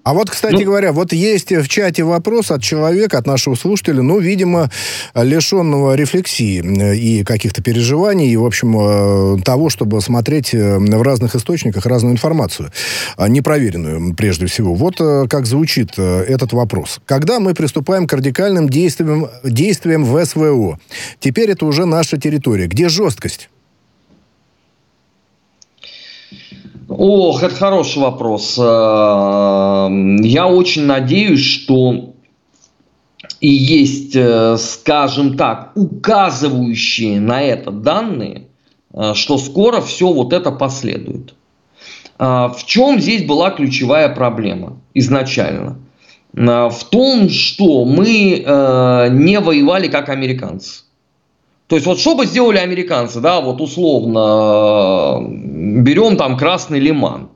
А 0.03 0.13
вот, 0.13 0.29
кстати 0.29 0.55
ну, 0.55 0.63
говоря, 0.63 0.91
вот 0.91 1.13
есть 1.13 1.51
в 1.51 1.67
чате 1.67 2.03
вопрос 2.03 2.49
от 2.49 2.63
человека, 2.63 3.17
от 3.19 3.27
нашего 3.27 3.55
слушателя, 3.55 4.01
ну, 4.01 4.19
видимо, 4.19 4.71
лишенного 5.13 5.95
рефлексии 5.95 6.61
э, 6.61 6.95
и 6.95 7.23
каких-то 7.23 7.61
переживаний, 7.61 8.29
и, 8.31 8.35
в 8.35 8.45
общем, 8.45 9.37
э, 9.37 9.41
того, 9.43 9.69
чтобы 9.69 10.01
смотреть 10.01 10.53
э, 10.53 10.79
в 10.79 11.01
разных 11.01 11.35
источниках 11.35 11.85
разную 11.85 12.13
информацию, 12.13 12.71
а, 13.17 13.27
непроверенную, 13.27 14.15
прежде 14.15 14.47
всего. 14.47 14.73
Вот 14.73 14.97
как 14.97 15.45
звучит 15.45 15.97
этот 15.97 16.53
вопрос. 16.53 16.99
Когда 17.05 17.39
мы 17.39 17.53
приступаем 17.53 18.07
к 18.07 18.13
радикальным 18.13 18.69
действиям, 18.69 19.29
действиям 19.43 20.05
в 20.05 20.25
СВО? 20.25 20.79
Теперь 21.19 21.51
это 21.51 21.65
уже 21.65 21.85
наша 21.85 22.17
территория. 22.17 22.67
Где 22.67 22.89
жесткость? 22.89 23.49
Ох, 27.03 27.41
это 27.41 27.55
хороший 27.55 27.97
вопрос. 27.97 28.59
Э, 28.59 28.61
я 30.21 30.45
очень 30.45 30.85
надеюсь, 30.85 31.43
что 31.43 32.13
и 33.39 33.49
есть, 33.49 34.15
э, 34.15 34.55
скажем 34.59 35.35
так, 35.35 35.71
указывающие 35.73 37.19
на 37.19 37.41
это 37.41 37.71
данные, 37.71 38.49
э, 38.93 39.15
что 39.15 39.39
скоро 39.39 39.81
все 39.81 40.13
вот 40.13 40.31
это 40.31 40.51
последует. 40.51 41.33
В 42.19 42.57
чем 42.67 42.99
здесь 42.99 43.25
была 43.25 43.49
ключевая 43.49 44.07
проблема 44.09 44.77
изначально? 44.93 45.79
В 46.33 46.77
том, 46.91 47.29
что 47.29 47.83
мы 47.83 48.45
не 48.45 49.39
воевали 49.39 49.87
как 49.87 50.09
американцы. 50.09 50.83
То 51.71 51.75
есть 51.75 51.87
вот 51.87 52.01
что 52.01 52.15
бы 52.15 52.25
сделали 52.25 52.57
американцы, 52.57 53.21
да, 53.21 53.39
вот 53.39 53.61
условно 53.61 55.25
берем 55.25 56.17
там 56.17 56.35
Красный 56.35 56.81
Лиман. 56.81 57.29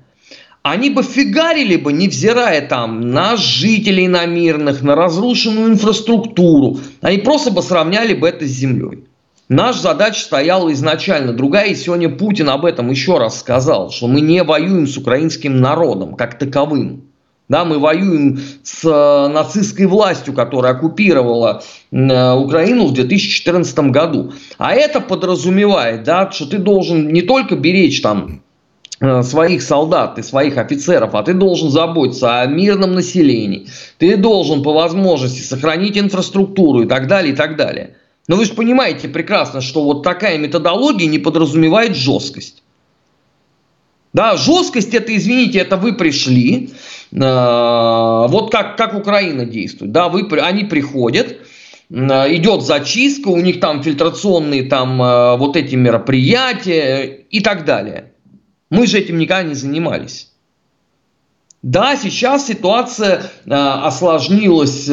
Они 0.62 0.90
бы 0.90 1.04
фигарили 1.04 1.78
бы, 1.78 1.94
невзирая 1.94 2.68
там 2.68 3.00
на 3.00 3.38
жителей, 3.38 4.10
на 4.10 4.26
мирных, 4.26 4.82
на 4.82 4.94
разрушенную 4.94 5.72
инфраструктуру. 5.72 6.80
Они 7.00 7.20
просто 7.20 7.50
бы 7.50 7.62
сравняли 7.62 8.14
бы 8.14 8.28
это 8.28 8.46
с 8.46 8.50
землей. 8.50 9.06
Наша 9.48 9.80
задача 9.80 10.20
стояла 10.20 10.74
изначально 10.74 11.32
другая, 11.32 11.68
и 11.68 11.76
сегодня 11.76 12.10
Путин 12.10 12.50
об 12.50 12.66
этом 12.66 12.90
еще 12.90 13.18
раз 13.18 13.40
сказал, 13.40 13.90
что 13.90 14.08
мы 14.08 14.20
не 14.20 14.44
воюем 14.44 14.86
с 14.86 14.98
украинским 14.98 15.62
народом 15.62 16.16
как 16.18 16.38
таковым. 16.38 17.04
Да, 17.48 17.64
мы 17.64 17.78
воюем 17.78 18.40
с 18.64 18.84
э, 18.84 19.28
нацистской 19.32 19.86
властью, 19.86 20.34
которая 20.34 20.74
оккупировала 20.74 21.62
э, 21.92 22.34
Украину 22.34 22.88
в 22.88 22.94
2014 22.94 23.78
году. 23.92 24.34
А 24.58 24.74
это 24.74 25.00
подразумевает, 25.00 26.04
да, 26.04 26.32
что 26.32 26.48
ты 26.48 26.58
должен 26.58 27.14
не 27.14 27.22
только 27.22 27.56
беречь 27.56 28.02
там 28.02 28.42
э, 29.00 29.22
своих 29.22 29.62
солдат 29.62 30.18
и 30.18 30.24
своих 30.24 30.58
офицеров, 30.58 31.14
а 31.14 31.22
ты 31.22 31.36
должен 31.36 31.70
заботиться 31.70 32.42
о 32.42 32.48
мирном 32.48 32.96
населении. 32.96 33.68
Ты 34.00 34.18
должен 34.18 34.64
по 34.64 34.74
возможности 34.74 35.42
сохранить 35.42 36.00
инфраструктуру 36.00 36.82
и 36.82 36.88
так 36.88 37.06
далее, 37.08 37.34
и 37.34 37.36
так 37.36 37.58
далее. 37.58 37.96
Но 38.28 38.38
вы 38.38 38.46
же 38.46 38.54
понимаете 38.54 39.08
прекрасно, 39.08 39.62
что 39.62 39.84
вот 39.84 40.02
такая 40.02 40.40
методология 40.40 41.08
не 41.08 41.20
подразумевает 41.20 41.96
жесткость. 41.96 42.64
Да, 44.16 44.38
жесткость 44.38 44.94
это, 44.94 45.14
извините, 45.14 45.60
это 45.60 45.76
вы 45.76 45.92
пришли, 45.92 46.70
э, 47.12 47.18
вот 47.20 48.50
как, 48.50 48.78
как 48.78 48.94
Украина 48.94 49.44
действует. 49.44 49.92
Да, 49.92 50.08
вы, 50.08 50.26
они 50.40 50.64
приходят, 50.64 51.36
э, 51.90 52.36
идет 52.38 52.62
зачистка, 52.62 53.28
у 53.28 53.42
них 53.42 53.60
там 53.60 53.84
фильтрационные 53.84 54.64
там 54.64 55.02
э, 55.02 55.36
вот 55.36 55.58
эти 55.58 55.76
мероприятия 55.76 57.26
и 57.30 57.42
так 57.42 57.66
далее. 57.66 58.14
Мы 58.70 58.88
же 58.88 59.00
этим 59.00 59.18
никогда 59.18 59.44
не 59.44 59.54
занимались. 59.54 60.32
Да, 61.62 61.98
сейчас 61.98 62.48
ситуация 62.48 63.24
осложнилась 63.46 64.88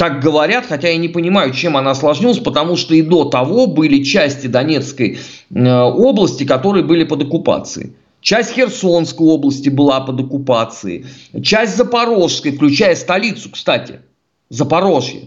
так 0.00 0.22
говорят, 0.22 0.64
хотя 0.66 0.88
я 0.88 0.96
не 0.96 1.08
понимаю, 1.08 1.52
чем 1.52 1.76
она 1.76 1.90
осложнилась, 1.90 2.38
потому 2.38 2.76
что 2.76 2.94
и 2.94 3.02
до 3.02 3.26
того 3.26 3.66
были 3.66 4.02
части 4.02 4.46
Донецкой 4.46 5.18
э, 5.54 5.80
области, 5.82 6.44
которые 6.44 6.84
были 6.84 7.04
под 7.04 7.24
оккупацией. 7.24 7.92
Часть 8.22 8.54
Херсонской 8.54 9.26
области 9.26 9.68
была 9.68 10.00
под 10.00 10.18
оккупацией, 10.20 11.04
часть 11.42 11.76
Запорожской, 11.76 12.52
включая 12.52 12.96
столицу, 12.96 13.50
кстати, 13.50 14.00
Запорожье, 14.48 15.24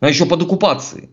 она 0.00 0.08
еще 0.08 0.24
под 0.24 0.40
оккупацией. 0.40 1.10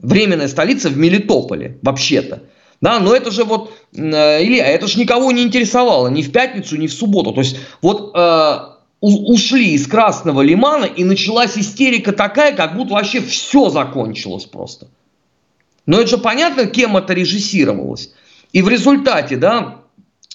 Временная 0.00 0.48
столица 0.48 0.88
в 0.88 0.98
Мелитополе, 0.98 1.78
вообще-то. 1.82 2.42
Да, 2.80 2.98
но 2.98 3.14
это 3.14 3.30
же 3.30 3.44
вот, 3.44 3.72
э, 3.94 4.44
Илья, 4.44 4.66
это 4.66 4.88
же 4.88 4.98
никого 4.98 5.30
не 5.30 5.44
интересовало 5.44 6.08
ни 6.08 6.22
в 6.22 6.32
пятницу, 6.32 6.76
ни 6.76 6.88
в 6.88 6.92
субботу. 6.92 7.32
То 7.32 7.42
есть 7.42 7.58
вот 7.80 8.10
э, 8.16 8.58
ушли 9.00 9.74
из 9.74 9.86
Красного 9.86 10.42
Лимана, 10.42 10.84
и 10.84 11.04
началась 11.04 11.56
истерика 11.56 12.12
такая, 12.12 12.54
как 12.54 12.76
будто 12.76 12.94
вообще 12.94 13.20
все 13.20 13.70
закончилось 13.70 14.44
просто. 14.44 14.88
Но 15.86 16.00
это 16.00 16.10
же 16.10 16.18
понятно, 16.18 16.66
кем 16.66 16.96
это 16.96 17.14
режиссировалось. 17.14 18.12
И 18.52 18.62
в 18.62 18.68
результате, 18.68 19.36
да, 19.36 19.76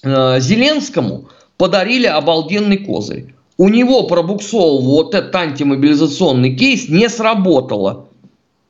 э, 0.01 0.39
Зеленскому 0.39 1.29
подарили 1.57 2.07
обалденный 2.07 2.77
козырь. 2.77 3.35
У 3.57 3.69
него 3.69 4.03
пробуксовал 4.03 4.81
вот 4.81 5.13
этот 5.13 5.35
антимобилизационный 5.35 6.55
кейс, 6.55 6.89
не 6.89 7.07
сработало. 7.09 8.07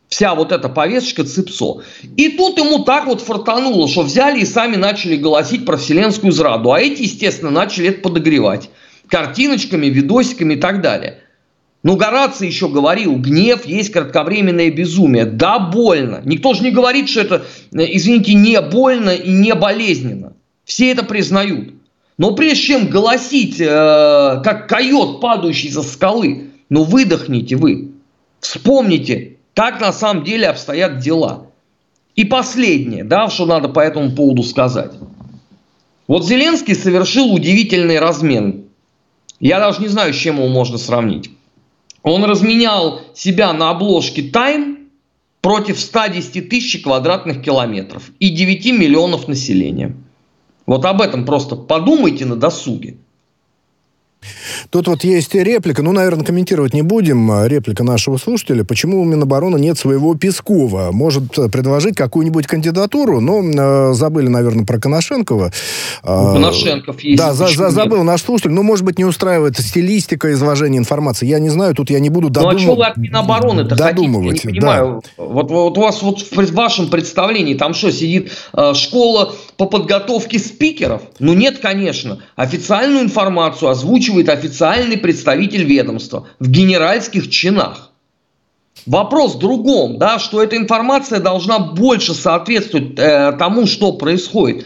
Вся 0.10 0.36
вот 0.36 0.52
эта 0.52 0.70
повесточка 0.70 1.24
ЦИПСО. 1.24 1.82
И 2.18 2.30
тут 2.30 2.60
ему 2.60 2.84
так 2.84 3.08
вот 3.08 3.22
фартануло, 3.22 3.88
что 3.88 4.04
взяли 4.04 4.42
и 4.42 4.46
сами 4.46 4.76
начали 4.76 5.16
голосить 5.16 5.66
про 5.66 5.78
вселенскую 5.78 6.32
зраду. 6.32 6.72
А 6.72 6.80
эти, 6.80 7.04
естественно, 7.04 7.50
начали 7.50 7.90
это 7.90 8.02
подогревать 8.02 8.70
картиночками, 9.14 9.86
видосиками 9.86 10.56
и 10.56 10.58
так 10.58 10.82
далее. 10.82 11.20
Но 11.84 11.96
Гораций 11.98 12.48
еще 12.48 12.68
говорил, 12.68 13.16
гнев 13.18 13.64
есть 13.64 13.92
кратковременное 13.92 14.72
безумие. 14.72 15.26
Да, 15.26 15.60
больно. 15.60 16.24
Никто 16.26 16.56
же 16.56 16.64
не 16.64 16.72
говорит, 16.72 17.10
что 17.10 17.22
это, 17.22 17.46
э, 17.74 17.86
извините, 17.92 18.34
не 18.34 18.60
больно 18.60 19.12
и 19.12 19.32
не 19.32 19.54
болезненно. 19.54 20.34
Все 20.66 20.90
это 20.92 21.04
признают. 21.04 21.76
Но 22.18 22.34
прежде 22.34 22.64
чем 22.64 22.88
голосить, 22.88 23.62
э, 23.62 23.66
как 24.44 24.68
койот, 24.68 25.22
падающий 25.22 25.70
со 25.70 25.84
скалы, 25.84 26.50
ну 26.70 26.84
выдохните 26.84 27.56
вы. 27.56 27.92
Вспомните, 28.40 29.38
как 29.54 29.80
на 29.80 29.94
самом 29.94 30.24
деле 30.24 30.48
обстоят 30.48 30.98
дела. 30.98 31.52
И 32.16 32.26
последнее, 32.26 33.04
да, 33.04 33.30
что 33.30 33.46
надо 33.46 33.68
по 33.70 33.80
этому 33.80 34.10
поводу 34.12 34.42
сказать. 34.42 34.94
Вот 36.08 36.26
Зеленский 36.26 36.74
совершил 36.74 37.32
удивительный 37.32 38.00
размен. 38.00 38.63
Я 39.44 39.60
даже 39.60 39.82
не 39.82 39.90
знаю, 39.90 40.14
с 40.14 40.18
чем 40.18 40.38
его 40.38 40.48
можно 40.48 40.78
сравнить. 40.78 41.30
Он 42.02 42.24
разменял 42.24 43.02
себя 43.14 43.52
на 43.52 43.72
обложке 43.72 44.22
Time 44.22 44.88
против 45.42 45.78
110 45.82 46.48
тысяч 46.48 46.82
квадратных 46.82 47.42
километров 47.42 48.12
и 48.20 48.30
9 48.30 48.66
миллионов 48.80 49.28
населения. 49.28 49.98
Вот 50.66 50.86
об 50.86 51.02
этом 51.02 51.26
просто 51.26 51.58
подумайте 51.58 52.26
на 52.26 52.38
досуге. 52.38 52.96
Тут 54.70 54.88
вот 54.88 55.04
есть 55.04 55.34
реплика, 55.36 55.82
ну, 55.82 55.92
наверное, 55.92 56.26
комментировать 56.26 56.74
не 56.74 56.82
будем. 56.82 57.46
Реплика 57.46 57.84
нашего 57.84 58.18
слушателя. 58.18 58.64
Почему 58.64 59.02
у 59.02 59.06
Минобороны 59.06 59.58
нет 59.58 59.78
своего 59.78 60.16
Пескова? 60.16 60.92
Может 60.92 61.38
э, 61.38 61.50
предложить 61.50 61.96
какую-нибудь 61.96 62.48
кандидатуру, 62.48 63.20
но 63.20 63.42
э, 63.42 63.94
забыли, 63.94 64.28
наверное, 64.28 64.66
про 64.66 64.80
Коношенкова. 64.80 65.52
А, 66.04 66.34
Коношенков 66.34 67.00
есть. 67.02 67.18
Да, 67.18 67.34
за, 67.34 67.48
за, 67.48 67.70
забыл 67.70 68.04
наш 68.04 68.22
слушатель. 68.22 68.52
Ну, 68.52 68.64
может 68.64 68.86
быть, 68.86 68.98
не 68.98 69.06
устраивает 69.06 69.58
стилистика 69.58 70.32
изложения 70.34 70.78
информации. 70.78 71.26
Я 71.26 71.40
не 71.40 71.50
знаю, 71.50 71.76
тут 71.76 71.90
я 71.90 72.00
не 72.00 72.10
буду 72.10 72.30
додум... 72.30 72.52
Ну, 72.52 72.58
а 72.58 72.60
что 72.60 72.76
вы 72.76 72.86
от 72.86 72.98
Минобороны-то 72.98 73.76
додумывать? 73.76 74.42
Хотите? 74.42 74.48
Я 74.48 74.54
не 74.54 74.60
понимаю. 74.60 75.02
Да. 75.18 75.24
Вот, 75.24 75.52
вот 75.52 75.78
у 75.78 75.82
вас 75.82 76.02
вот 76.02 76.22
в 76.22 76.54
вашем 76.54 76.90
представлении 76.90 77.54
там 77.56 77.74
что, 77.74 77.92
сидит 77.92 78.32
э, 78.54 78.74
школа 78.74 79.34
по 79.58 79.66
подготовке 79.66 80.40
спикеров? 80.40 81.02
Ну, 81.20 81.34
нет, 81.34 81.60
конечно. 81.60 82.20
Официальную 82.36 83.04
информацию 83.04 83.70
озвучивает 84.14 84.30
официальный 84.30 84.98
представитель 84.98 85.64
ведомства 85.64 86.28
в 86.40 86.50
генеральских 86.50 87.30
чинах. 87.30 87.92
Вопрос 88.86 89.36
в 89.36 89.40
другом, 89.40 89.98
да, 89.98 90.20
что 90.20 90.42
эта 90.44 90.58
информация 90.58 91.20
должна 91.20 91.60
больше 91.60 92.14
соответствовать 92.14 92.98
э, 92.98 93.34
тому, 93.40 93.66
что 93.66 93.94
происходит. 93.94 94.66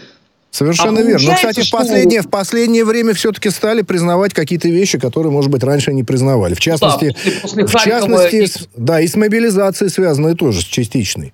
Совершенно 0.50 1.02
а 1.02 1.04
верно. 1.04 1.28
Но, 1.28 1.36
кстати, 1.36 1.62
что... 1.62 1.78
в, 1.78 1.82
последнее, 1.82 2.22
в 2.22 2.30
последнее 2.30 2.84
время 2.84 3.14
все-таки 3.14 3.52
стали 3.52 3.84
признавать 3.84 4.34
какие-то 4.34 4.70
вещи, 4.70 4.98
которые, 4.98 5.32
может 5.32 5.52
быть, 5.52 5.64
раньше 5.64 5.94
не 5.94 6.04
признавали. 6.04 6.56
В 6.56 6.60
частности, 6.60 7.10
да, 7.10 7.42
после, 7.42 7.64
после 7.64 7.66
в 7.68 7.84
частности 7.84 8.36
и... 8.36 8.48
С, 8.48 8.68
да, 8.76 9.02
и 9.02 9.08
с 9.08 9.16
мобилизацией 9.16 9.92
связанной 9.92 10.36
тоже, 10.36 10.62
с 10.62 10.64
частичной. 10.64 11.34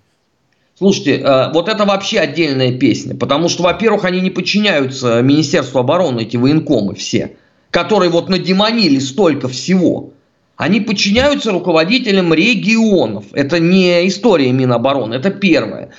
Слушайте, 0.77 1.19
э, 1.19 1.53
вот 1.53 1.69
это 1.69 1.85
вообще 1.85 2.19
отдельная 2.19 2.73
песня, 2.73 3.15
потому 3.15 3.47
что, 3.47 3.63
во-первых, 3.63 4.03
они 4.03 4.19
не 4.19 4.31
подчиняются 4.31 5.21
Министерству 5.21 5.79
обороны, 5.79 6.21
эти 6.21 6.35
военкомы 6.35 6.95
все 6.95 7.37
которые 7.73 8.11
вот 8.11 8.29
надемонили 8.29 8.99
столько 8.99 9.47
всего, 9.47 10.11
они 10.57 10.79
подчиняются 10.79 11.51
руководителям 11.51 12.31
регионов. 12.31 13.25
Это 13.33 13.59
не 13.59 14.07
история 14.07 14.51
Минобороны, 14.51 15.15
это 15.15 15.31
первое. 15.31 15.89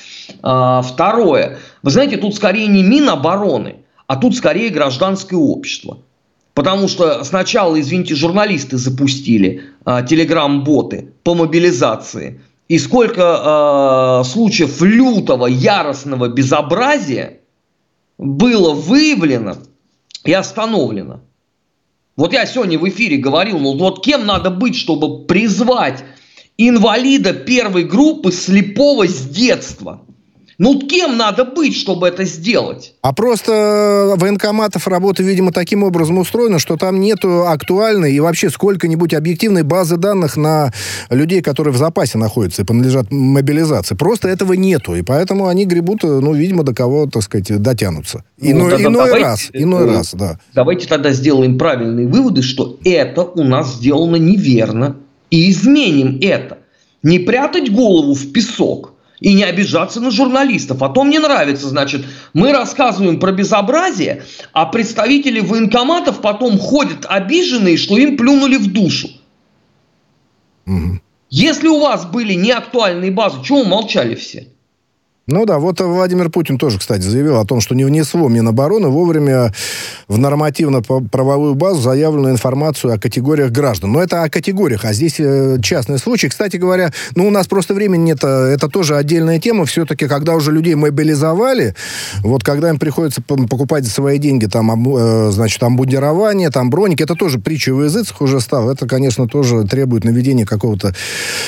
А, 0.40 0.82
второе. 0.82 1.58
Вы 1.82 1.90
знаете, 1.90 2.16
тут 2.16 2.37
скорее 2.37 2.68
не 2.68 2.84
Минобороны, 2.84 3.78
а 4.06 4.14
тут 4.14 4.37
скорее 4.37 4.70
гражданское 4.70 5.34
общество. 5.34 5.98
Потому 6.54 6.87
что 6.87 7.24
сначала, 7.24 7.80
извините, 7.80 8.14
журналисты 8.14 8.78
запустили 8.78 9.64
а, 9.84 10.02
телеграм-боты 10.02 11.08
по 11.24 11.34
мобилизации. 11.34 12.40
И 12.68 12.78
сколько 12.78 13.22
а, 13.24 14.22
случаев 14.22 14.80
лютого, 14.80 15.46
яростного 15.46 16.28
безобразия 16.28 17.40
было 18.16 18.72
выявлено 18.72 19.56
и 20.22 20.32
остановлено. 20.32 21.20
Вот 22.16 22.33
я 22.33 22.46
сегодня 22.46 22.79
в 22.79 22.88
эфире 22.88 23.16
говорил, 23.16 23.59
ну 23.59 23.77
вот 23.77 24.05
кем 24.05 24.24
надо 24.24 24.50
быть, 24.50 24.77
чтобы 24.77 25.27
призвать 25.27 26.05
инвалида 26.57 27.33
первой 27.33 27.85
группы 27.85 28.31
слепого 28.31 29.09
с 29.09 29.29
детства? 29.29 30.07
Ну, 30.58 30.78
кем 30.78 31.16
надо 31.16 31.44
быть, 31.44 31.76
чтобы 31.76 32.06
это 32.06 32.24
сделать? 32.24 32.94
А 33.02 33.12
просто 33.12 34.14
военкоматов 34.16 34.86
работа, 34.86 35.22
видимо, 35.22 35.52
таким 35.52 35.82
образом 35.82 36.18
устроена, 36.18 36.58
что 36.58 36.76
там 36.76 37.00
нету 37.00 37.46
актуальной 37.46 38.14
и 38.14 38.20
вообще 38.20 38.50
сколько-нибудь 38.50 39.14
объективной 39.14 39.62
базы 39.62 39.96
данных 39.96 40.36
на 40.36 40.72
людей, 41.10 41.42
которые 41.42 41.74
в 41.74 41.76
запасе 41.76 42.18
находятся 42.18 42.62
и 42.62 42.64
принадлежат 42.64 43.10
мобилизации. 43.10 43.96
Просто 43.96 44.28
этого 44.28 44.52
нету, 44.52 44.94
и 44.94 45.02
поэтому 45.02 45.48
они 45.48 45.64
гребут, 45.64 46.04
ну, 46.04 46.32
видимо, 46.32 46.62
до 46.62 46.72
кого, 46.74 47.06
так 47.06 47.22
сказать, 47.22 47.60
дотянутся. 47.60 48.24
Ну, 48.40 48.50
иной, 48.50 48.70
ну, 48.70 48.90
иной 48.90 48.92
давайте, 48.92 49.24
раз, 49.24 49.50
иной 49.52 49.86
ну, 49.86 49.92
раз, 49.92 50.14
да. 50.14 50.38
Давайте 50.54 50.86
тогда 50.86 51.10
сделаем 51.12 51.58
правильные 51.58 52.06
выводы, 52.06 52.42
что 52.42 52.78
это 52.84 53.22
у 53.22 53.42
нас 53.42 53.74
сделано 53.74 54.16
неверно, 54.16 54.96
и 55.30 55.50
изменим 55.50 56.18
это. 56.22 56.58
Не 57.02 57.18
прятать 57.18 57.72
голову 57.72 58.14
в 58.14 58.32
песок– 58.32 58.92
и 59.24 59.32
не 59.32 59.42
обижаться 59.42 60.02
на 60.02 60.10
журналистов. 60.10 60.82
А 60.82 60.90
то 60.90 61.02
мне 61.02 61.18
нравится, 61.18 61.66
значит, 61.66 62.04
мы 62.34 62.52
рассказываем 62.52 63.18
про 63.18 63.32
безобразие, 63.32 64.22
а 64.52 64.66
представители 64.66 65.40
военкоматов 65.40 66.20
потом 66.20 66.58
ходят 66.58 67.06
обиженные, 67.08 67.78
что 67.78 67.96
им 67.96 68.18
плюнули 68.18 68.56
в 68.58 68.70
душу. 68.70 69.08
Угу. 70.66 71.00
Если 71.30 71.68
у 71.68 71.80
вас 71.80 72.04
были 72.04 72.34
неактуальные 72.34 73.12
базы, 73.12 73.42
чего 73.42 73.62
вы 73.62 73.68
молчали 73.68 74.14
все? 74.14 74.48
Ну 75.26 75.46
да, 75.46 75.58
вот 75.58 75.80
Владимир 75.80 76.28
Путин 76.28 76.58
тоже, 76.58 76.78
кстати, 76.78 77.00
заявил 77.00 77.38
о 77.38 77.46
том, 77.46 77.62
что 77.62 77.74
не 77.74 77.84
внесло 77.84 78.28
Минобороны 78.28 78.88
вовремя 78.88 79.54
в 80.06 80.18
нормативно-правовую 80.18 81.54
базу 81.54 81.80
заявленную 81.80 82.34
информацию 82.34 82.92
о 82.92 82.98
категориях 82.98 83.50
граждан. 83.50 83.92
Но 83.92 84.02
это 84.02 84.22
о 84.22 84.28
категориях, 84.28 84.84
а 84.84 84.92
здесь 84.92 85.14
э, 85.18 85.56
частный 85.62 85.98
случай. 85.98 86.28
Кстати 86.28 86.58
говоря, 86.58 86.92
ну 87.14 87.26
у 87.26 87.30
нас 87.30 87.46
просто 87.46 87.72
времени 87.72 88.02
нет, 88.02 88.18
э, 88.22 88.52
это 88.52 88.68
тоже 88.68 88.96
отдельная 88.96 89.38
тема. 89.38 89.64
Все-таки, 89.64 90.08
когда 90.08 90.34
уже 90.34 90.52
людей 90.52 90.74
мобилизовали, 90.74 91.74
вот 92.22 92.44
когда 92.44 92.68
им 92.68 92.78
приходится 92.78 93.22
покупать 93.22 93.84
за 93.84 93.92
свои 93.92 94.18
деньги 94.18 94.44
там, 94.44 94.94
э, 94.94 95.30
значит, 95.30 95.62
обмундирование, 95.62 96.50
там 96.50 96.68
броники, 96.68 97.02
это 97.02 97.14
тоже 97.14 97.38
притча 97.38 97.72
в 97.72 97.82
языцах 97.82 98.20
уже 98.20 98.42
стало. 98.42 98.72
Это, 98.72 98.87
конечно, 98.87 99.26
тоже 99.26 99.64
требует 99.66 100.04
наведения 100.04 100.44
какого-то 100.44 100.94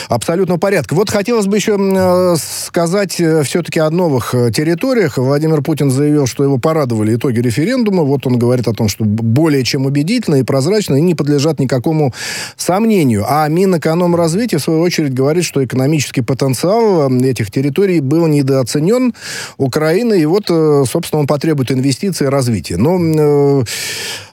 абсолютного 0.09 0.59
порядка. 0.59 0.95
Вот 0.95 1.11
хотелось 1.11 1.45
бы 1.45 1.57
еще 1.57 2.37
сказать 2.39 3.13
все 3.13 3.66
все-таки 3.67 3.81
о 3.81 3.91
новых 3.91 4.33
э, 4.33 4.53
территориях. 4.53 5.19
Владимир 5.19 5.61
Путин 5.61 5.91
заявил, 5.91 6.29
что 6.29 6.45
его 6.45 6.57
порадовали 6.57 7.17
итоги 7.17 7.41
референдума. 7.41 8.05
Вот 8.05 8.25
он 8.25 8.39
говорит 8.39 8.69
о 8.69 8.73
том, 8.73 8.89
что 8.89 9.05
более 9.05 9.65
чем 9.65 9.87
убедительно 9.87 10.37
и 10.37 10.45
прозрачно, 10.45 10.95
и 10.95 11.01
не 11.01 11.17
подлежат 11.17 11.59
никакому 11.59 12.15
сомнению. 12.57 13.25
А 13.29 13.49
Минэкономразвития, 13.49 14.61
в 14.61 14.63
свою 14.63 14.83
очередь, 14.83 15.15
говорит, 15.15 15.45
что 15.45 15.65
экономический 15.65 16.23
потенциал 16.23 17.11
э, 17.11 17.27
этих 17.27 17.51
территорий 17.51 17.99
был 18.01 18.29
недооценен 18.29 19.15
Украиной, 19.57 20.23
и 20.23 20.27
вот, 20.27 20.45
э, 20.49 20.85
собственно, 20.89 21.21
он 21.21 21.27
потребует 21.27 21.73
инвестиций 21.73 22.29
и 22.29 22.31
развития. 22.31 22.77
Но... 22.77 22.99
Ну, 22.99 23.65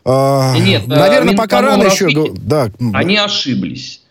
э, 0.05 0.59
Нет, 0.59 0.85
наверное, 0.85 1.35
пока 1.35 1.61
рано 1.61 1.85
еще... 1.85 2.31
Да. 2.35 2.69
Они 2.93 3.17
ошиблись. 3.17 4.01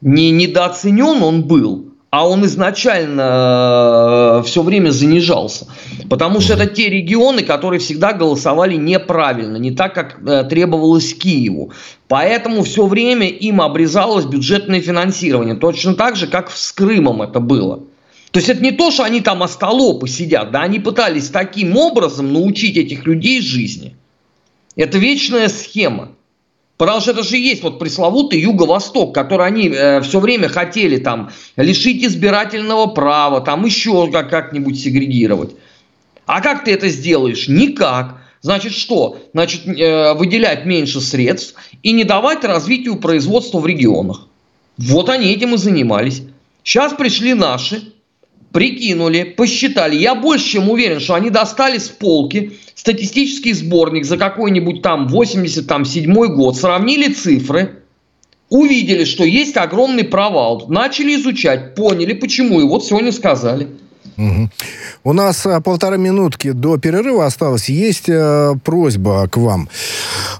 Не 0.00 0.30
недооценен 0.30 1.22
он 1.22 1.42
был, 1.42 1.89
а 2.10 2.28
он 2.28 2.44
изначально 2.44 4.40
э, 4.40 4.46
все 4.46 4.62
время 4.62 4.90
занижался. 4.90 5.68
Потому 6.08 6.40
что 6.40 6.54
это 6.54 6.66
те 6.66 6.88
регионы, 6.88 7.42
которые 7.42 7.78
всегда 7.78 8.12
голосовали 8.12 8.74
неправильно, 8.74 9.56
не 9.56 9.70
так, 9.70 9.94
как 9.94 10.18
э, 10.26 10.44
требовалось 10.44 11.14
Киеву. 11.14 11.72
Поэтому 12.08 12.64
все 12.64 12.86
время 12.86 13.28
им 13.28 13.60
обрезалось 13.60 14.24
бюджетное 14.24 14.80
финансирование. 14.80 15.54
Точно 15.54 15.94
так 15.94 16.16
же, 16.16 16.26
как 16.26 16.50
с 16.50 16.72
Крымом 16.72 17.22
это 17.22 17.38
было. 17.38 17.84
То 18.32 18.38
есть 18.38 18.48
это 18.48 18.62
не 18.62 18.72
то, 18.72 18.90
что 18.90 19.04
они 19.04 19.20
там 19.20 19.42
остолопы 19.44 20.08
сидят, 20.08 20.50
да, 20.50 20.62
они 20.62 20.80
пытались 20.80 21.30
таким 21.30 21.76
образом 21.76 22.32
научить 22.32 22.76
этих 22.76 23.06
людей 23.06 23.40
жизни. 23.40 23.96
Это 24.74 24.98
вечная 24.98 25.48
схема. 25.48 26.12
Потому 26.80 27.02
что 27.02 27.10
это 27.10 27.22
же 27.22 27.36
есть 27.36 27.62
вот 27.62 27.78
пресловутый 27.78 28.40
Юго-Восток, 28.40 29.14
который 29.14 29.46
они 29.46 29.68
э, 29.68 30.00
все 30.00 30.18
время 30.18 30.48
хотели 30.48 30.96
там 30.96 31.28
лишить 31.56 32.02
избирательного 32.02 32.86
права, 32.86 33.42
там 33.42 33.66
еще 33.66 34.10
как- 34.10 34.30
как-нибудь 34.30 34.80
сегрегировать. 34.80 35.50
А 36.24 36.40
как 36.40 36.64
ты 36.64 36.72
это 36.72 36.88
сделаешь? 36.88 37.48
Никак. 37.48 38.22
Значит 38.40 38.72
что? 38.72 39.18
Значит 39.34 39.66
э, 39.66 40.14
выделять 40.14 40.64
меньше 40.64 41.02
средств 41.02 41.54
и 41.82 41.92
не 41.92 42.04
давать 42.04 42.44
развитию 42.44 42.96
производства 42.96 43.58
в 43.58 43.66
регионах. 43.66 44.26
Вот 44.78 45.10
они 45.10 45.30
этим 45.30 45.56
и 45.56 45.58
занимались. 45.58 46.22
Сейчас 46.64 46.94
пришли 46.94 47.34
наши, 47.34 47.92
прикинули, 48.52 49.22
посчитали. 49.22 49.96
Я 49.96 50.14
больше 50.14 50.52
чем 50.52 50.68
уверен, 50.68 51.00
что 51.00 51.14
они 51.14 51.30
достали 51.30 51.78
с 51.78 51.88
полки 51.88 52.52
статистический 52.74 53.52
сборник 53.52 54.04
за 54.04 54.16
какой-нибудь 54.16 54.82
там 54.82 55.08
87 55.08 56.12
год, 56.34 56.56
сравнили 56.56 57.12
цифры, 57.12 57.82
увидели, 58.48 59.04
что 59.04 59.24
есть 59.24 59.56
огромный 59.56 60.04
провал, 60.04 60.66
начали 60.68 61.14
изучать, 61.16 61.74
поняли 61.74 62.14
почему, 62.14 62.60
и 62.60 62.64
вот 62.64 62.84
сегодня 62.84 63.12
сказали– 63.12 63.68
У 65.04 65.12
нас 65.12 65.46
а, 65.46 65.60
полторы 65.60 65.98
минутки 65.98 66.52
до 66.52 66.78
перерыва 66.78 67.26
осталось. 67.26 67.68
Есть 67.68 68.08
а, 68.08 68.54
просьба 68.64 69.28
к 69.28 69.36
вам 69.36 69.68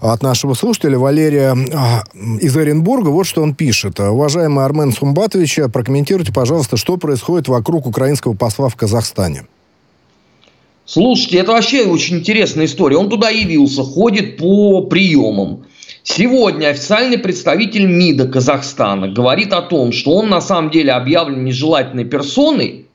от 0.01 0.23
нашего 0.23 0.55
слушателя 0.55 0.99
Валерия 0.99 1.57
а, 1.75 2.05
из 2.41 2.57
Оренбурга. 2.57 3.09
Вот 3.09 3.27
что 3.27 3.43
он 3.43 3.55
пишет. 3.55 4.01
Уважаемый 4.01 4.65
Армен 4.65 4.93
Сумбатович, 4.93 5.61
прокомментируйте, 5.73 6.33
пожалуйста, 6.33 6.77
что 6.77 6.97
происходит 6.97 7.49
вокруг 7.49 7.87
украинского 7.87 8.35
посла 8.35 8.69
в 8.69 8.77
Казахстане. 8.77 9.45
Слушайте, 10.85 11.39
это 11.39 11.53
вообще 11.53 11.85
очень 11.85 12.19
интересная 12.19 12.65
история. 12.65 12.97
Он 12.97 13.09
туда 13.09 13.31
явился, 13.31 13.85
ходит 13.85 14.37
по 14.37 14.83
приемам. 14.83 15.65
Сегодня 16.03 16.69
официальный 16.69 17.19
представитель 17.19 17.87
МИДа 17.87 18.27
Казахстана 18.27 19.07
говорит 19.07 19.53
о 19.53 19.63
том, 19.63 19.93
что 19.93 20.17
он 20.17 20.29
на 20.31 20.41
самом 20.41 20.71
деле 20.71 20.93
объявлен 20.93 21.45
нежелательной 21.45 22.07
персоной, 22.07 22.87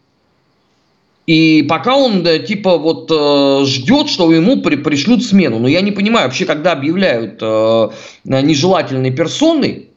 и 1.28 1.66
пока 1.68 1.96
он 1.96 2.24
типа 2.24 2.78
вот 2.78 3.10
э, 3.12 3.66
ждет, 3.66 4.10
что 4.10 4.32
ему 4.32 4.62
при, 4.62 4.76
пришлют 4.76 5.24
смену. 5.24 5.58
Но 5.60 5.68
я 5.68 5.82
не 5.82 5.92
понимаю, 5.92 6.28
вообще, 6.28 6.46
когда 6.46 6.74
объявляют 6.74 7.40
э, 7.42 7.90
нежелательной 8.24 9.12
персоной, 9.12 9.90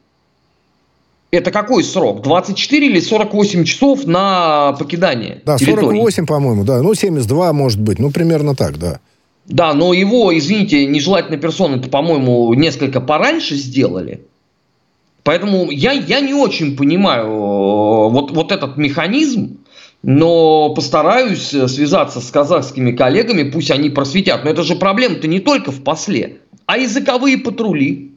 это 1.31 1.51
какой 1.51 1.83
срок? 1.83 2.23
24 2.23 2.87
или 2.87 2.99
48 2.99 3.63
часов 3.63 4.05
на 4.05 4.73
покидание? 4.73 5.41
Да, 5.45 5.57
территории? 5.57 5.99
48, 5.99 6.25
по-моему, 6.25 6.63
да. 6.63 6.81
Ну, 6.81 6.95
72, 6.95 7.53
может 7.53 7.79
быть. 7.79 7.99
Ну, 7.99 8.09
примерно 8.09 8.55
так, 8.55 8.79
да. 8.79 8.99
Да, 9.45 9.73
но 9.73 9.93
его, 9.93 10.35
извините, 10.35 10.87
нежелательной 10.87 11.37
персоны, 11.37 11.75
это, 11.75 11.89
по-моему, 11.89 12.51
несколько 12.55 13.01
пораньше 13.01 13.55
сделали. 13.55 14.21
Поэтому 15.23 15.69
я, 15.69 15.91
я 15.91 16.21
не 16.21 16.33
очень 16.33 16.75
понимаю 16.75 17.27
э, 17.27 18.09
вот, 18.09 18.31
вот 18.31 18.51
этот 18.51 18.77
механизм, 18.77 19.58
но 20.01 20.73
постараюсь 20.73 21.53
э, 21.53 21.67
связаться 21.67 22.21
с 22.21 22.31
казахскими 22.31 22.91
коллегами, 22.91 23.49
пусть 23.49 23.71
они 23.71 23.89
просветят. 23.89 24.43
Но 24.43 24.51
это 24.51 24.63
же 24.63 24.75
проблема-то 24.75 25.27
не 25.27 25.39
только 25.39 25.71
в 25.71 25.83
после, 25.83 26.37
а 26.65 26.77
языковые 26.77 27.37
патрули. 27.37 28.11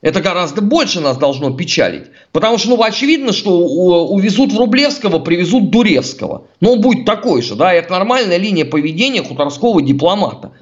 Это 0.00 0.20
гораздо 0.20 0.62
больше 0.62 1.00
нас 1.00 1.18
должно 1.18 1.50
печалить. 1.50 2.04
Потому 2.32 2.56
что, 2.56 2.70
ну, 2.70 2.82
очевидно, 2.82 3.32
что 3.32 3.58
увезут 3.58 4.52
Врублевского, 4.52 5.18
привезут 5.18 5.70
Дуревского. 5.70 6.46
Но 6.60 6.72
он 6.72 6.80
будет 6.80 7.04
такой 7.04 7.42
же, 7.42 7.54
да, 7.54 7.74
это 7.74 7.92
нормальная 7.92 8.38
линия 8.38 8.64
поведения 8.64 9.22
хуторского 9.22 9.82
дипломата. 9.82 10.52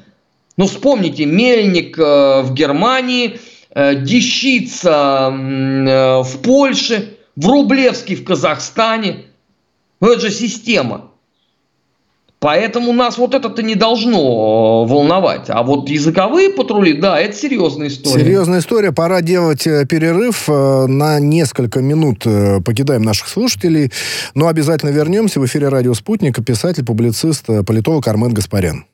Но 0.57 0.67
вспомните, 0.67 1.25
Мельник 1.25 1.97
э, 1.97 2.43
в 2.43 2.53
Германии, 2.53 3.39
э, 3.75 3.95
Дещица 3.95 5.31
э, 5.31 6.23
в 6.23 6.39
Польше, 6.43 7.19
Врублевский 7.37 8.17
в 8.17 8.25
Казахстане– 8.25 9.27
ну, 10.01 10.13
это 10.13 10.21
же 10.21 10.31
система. 10.31 11.11
Поэтому 12.41 12.93
нас 12.93 13.19
вот 13.19 13.35
это-то 13.35 13.63
не 13.63 13.75
должно 13.75 14.17
э, 14.87 14.89
волновать. 14.89 15.47
А 15.49 15.65
вот 15.65 15.89
языковые 15.89 16.51
патрули, 16.51 16.93
да, 16.93 17.19
это 17.19 17.37
серьезная 17.37 17.89
история. 17.89 18.25
Серьезная 18.25 18.61
история. 18.61 18.93
Пора 18.93 19.23
делать 19.23 19.67
э, 19.67 19.85
перерыв. 19.87 20.49
Э, 20.49 20.87
на 20.87 21.19
несколько 21.19 21.81
минут 21.81 22.25
покидаем 22.65 23.03
наших 23.03 23.27
слушателей. 23.27 23.91
Но 24.35 24.47
обязательно 24.47 24.91
вернемся. 24.91 25.41
В 25.41 25.47
эфире 25.47 25.69
«Радио 25.69 25.95
Спутник» 25.95 26.45
писатель, 26.45 26.85
публицист, 26.85 27.47
политолог 27.67 28.07
Армен 28.07 28.33
Гаспарян. 28.33 28.85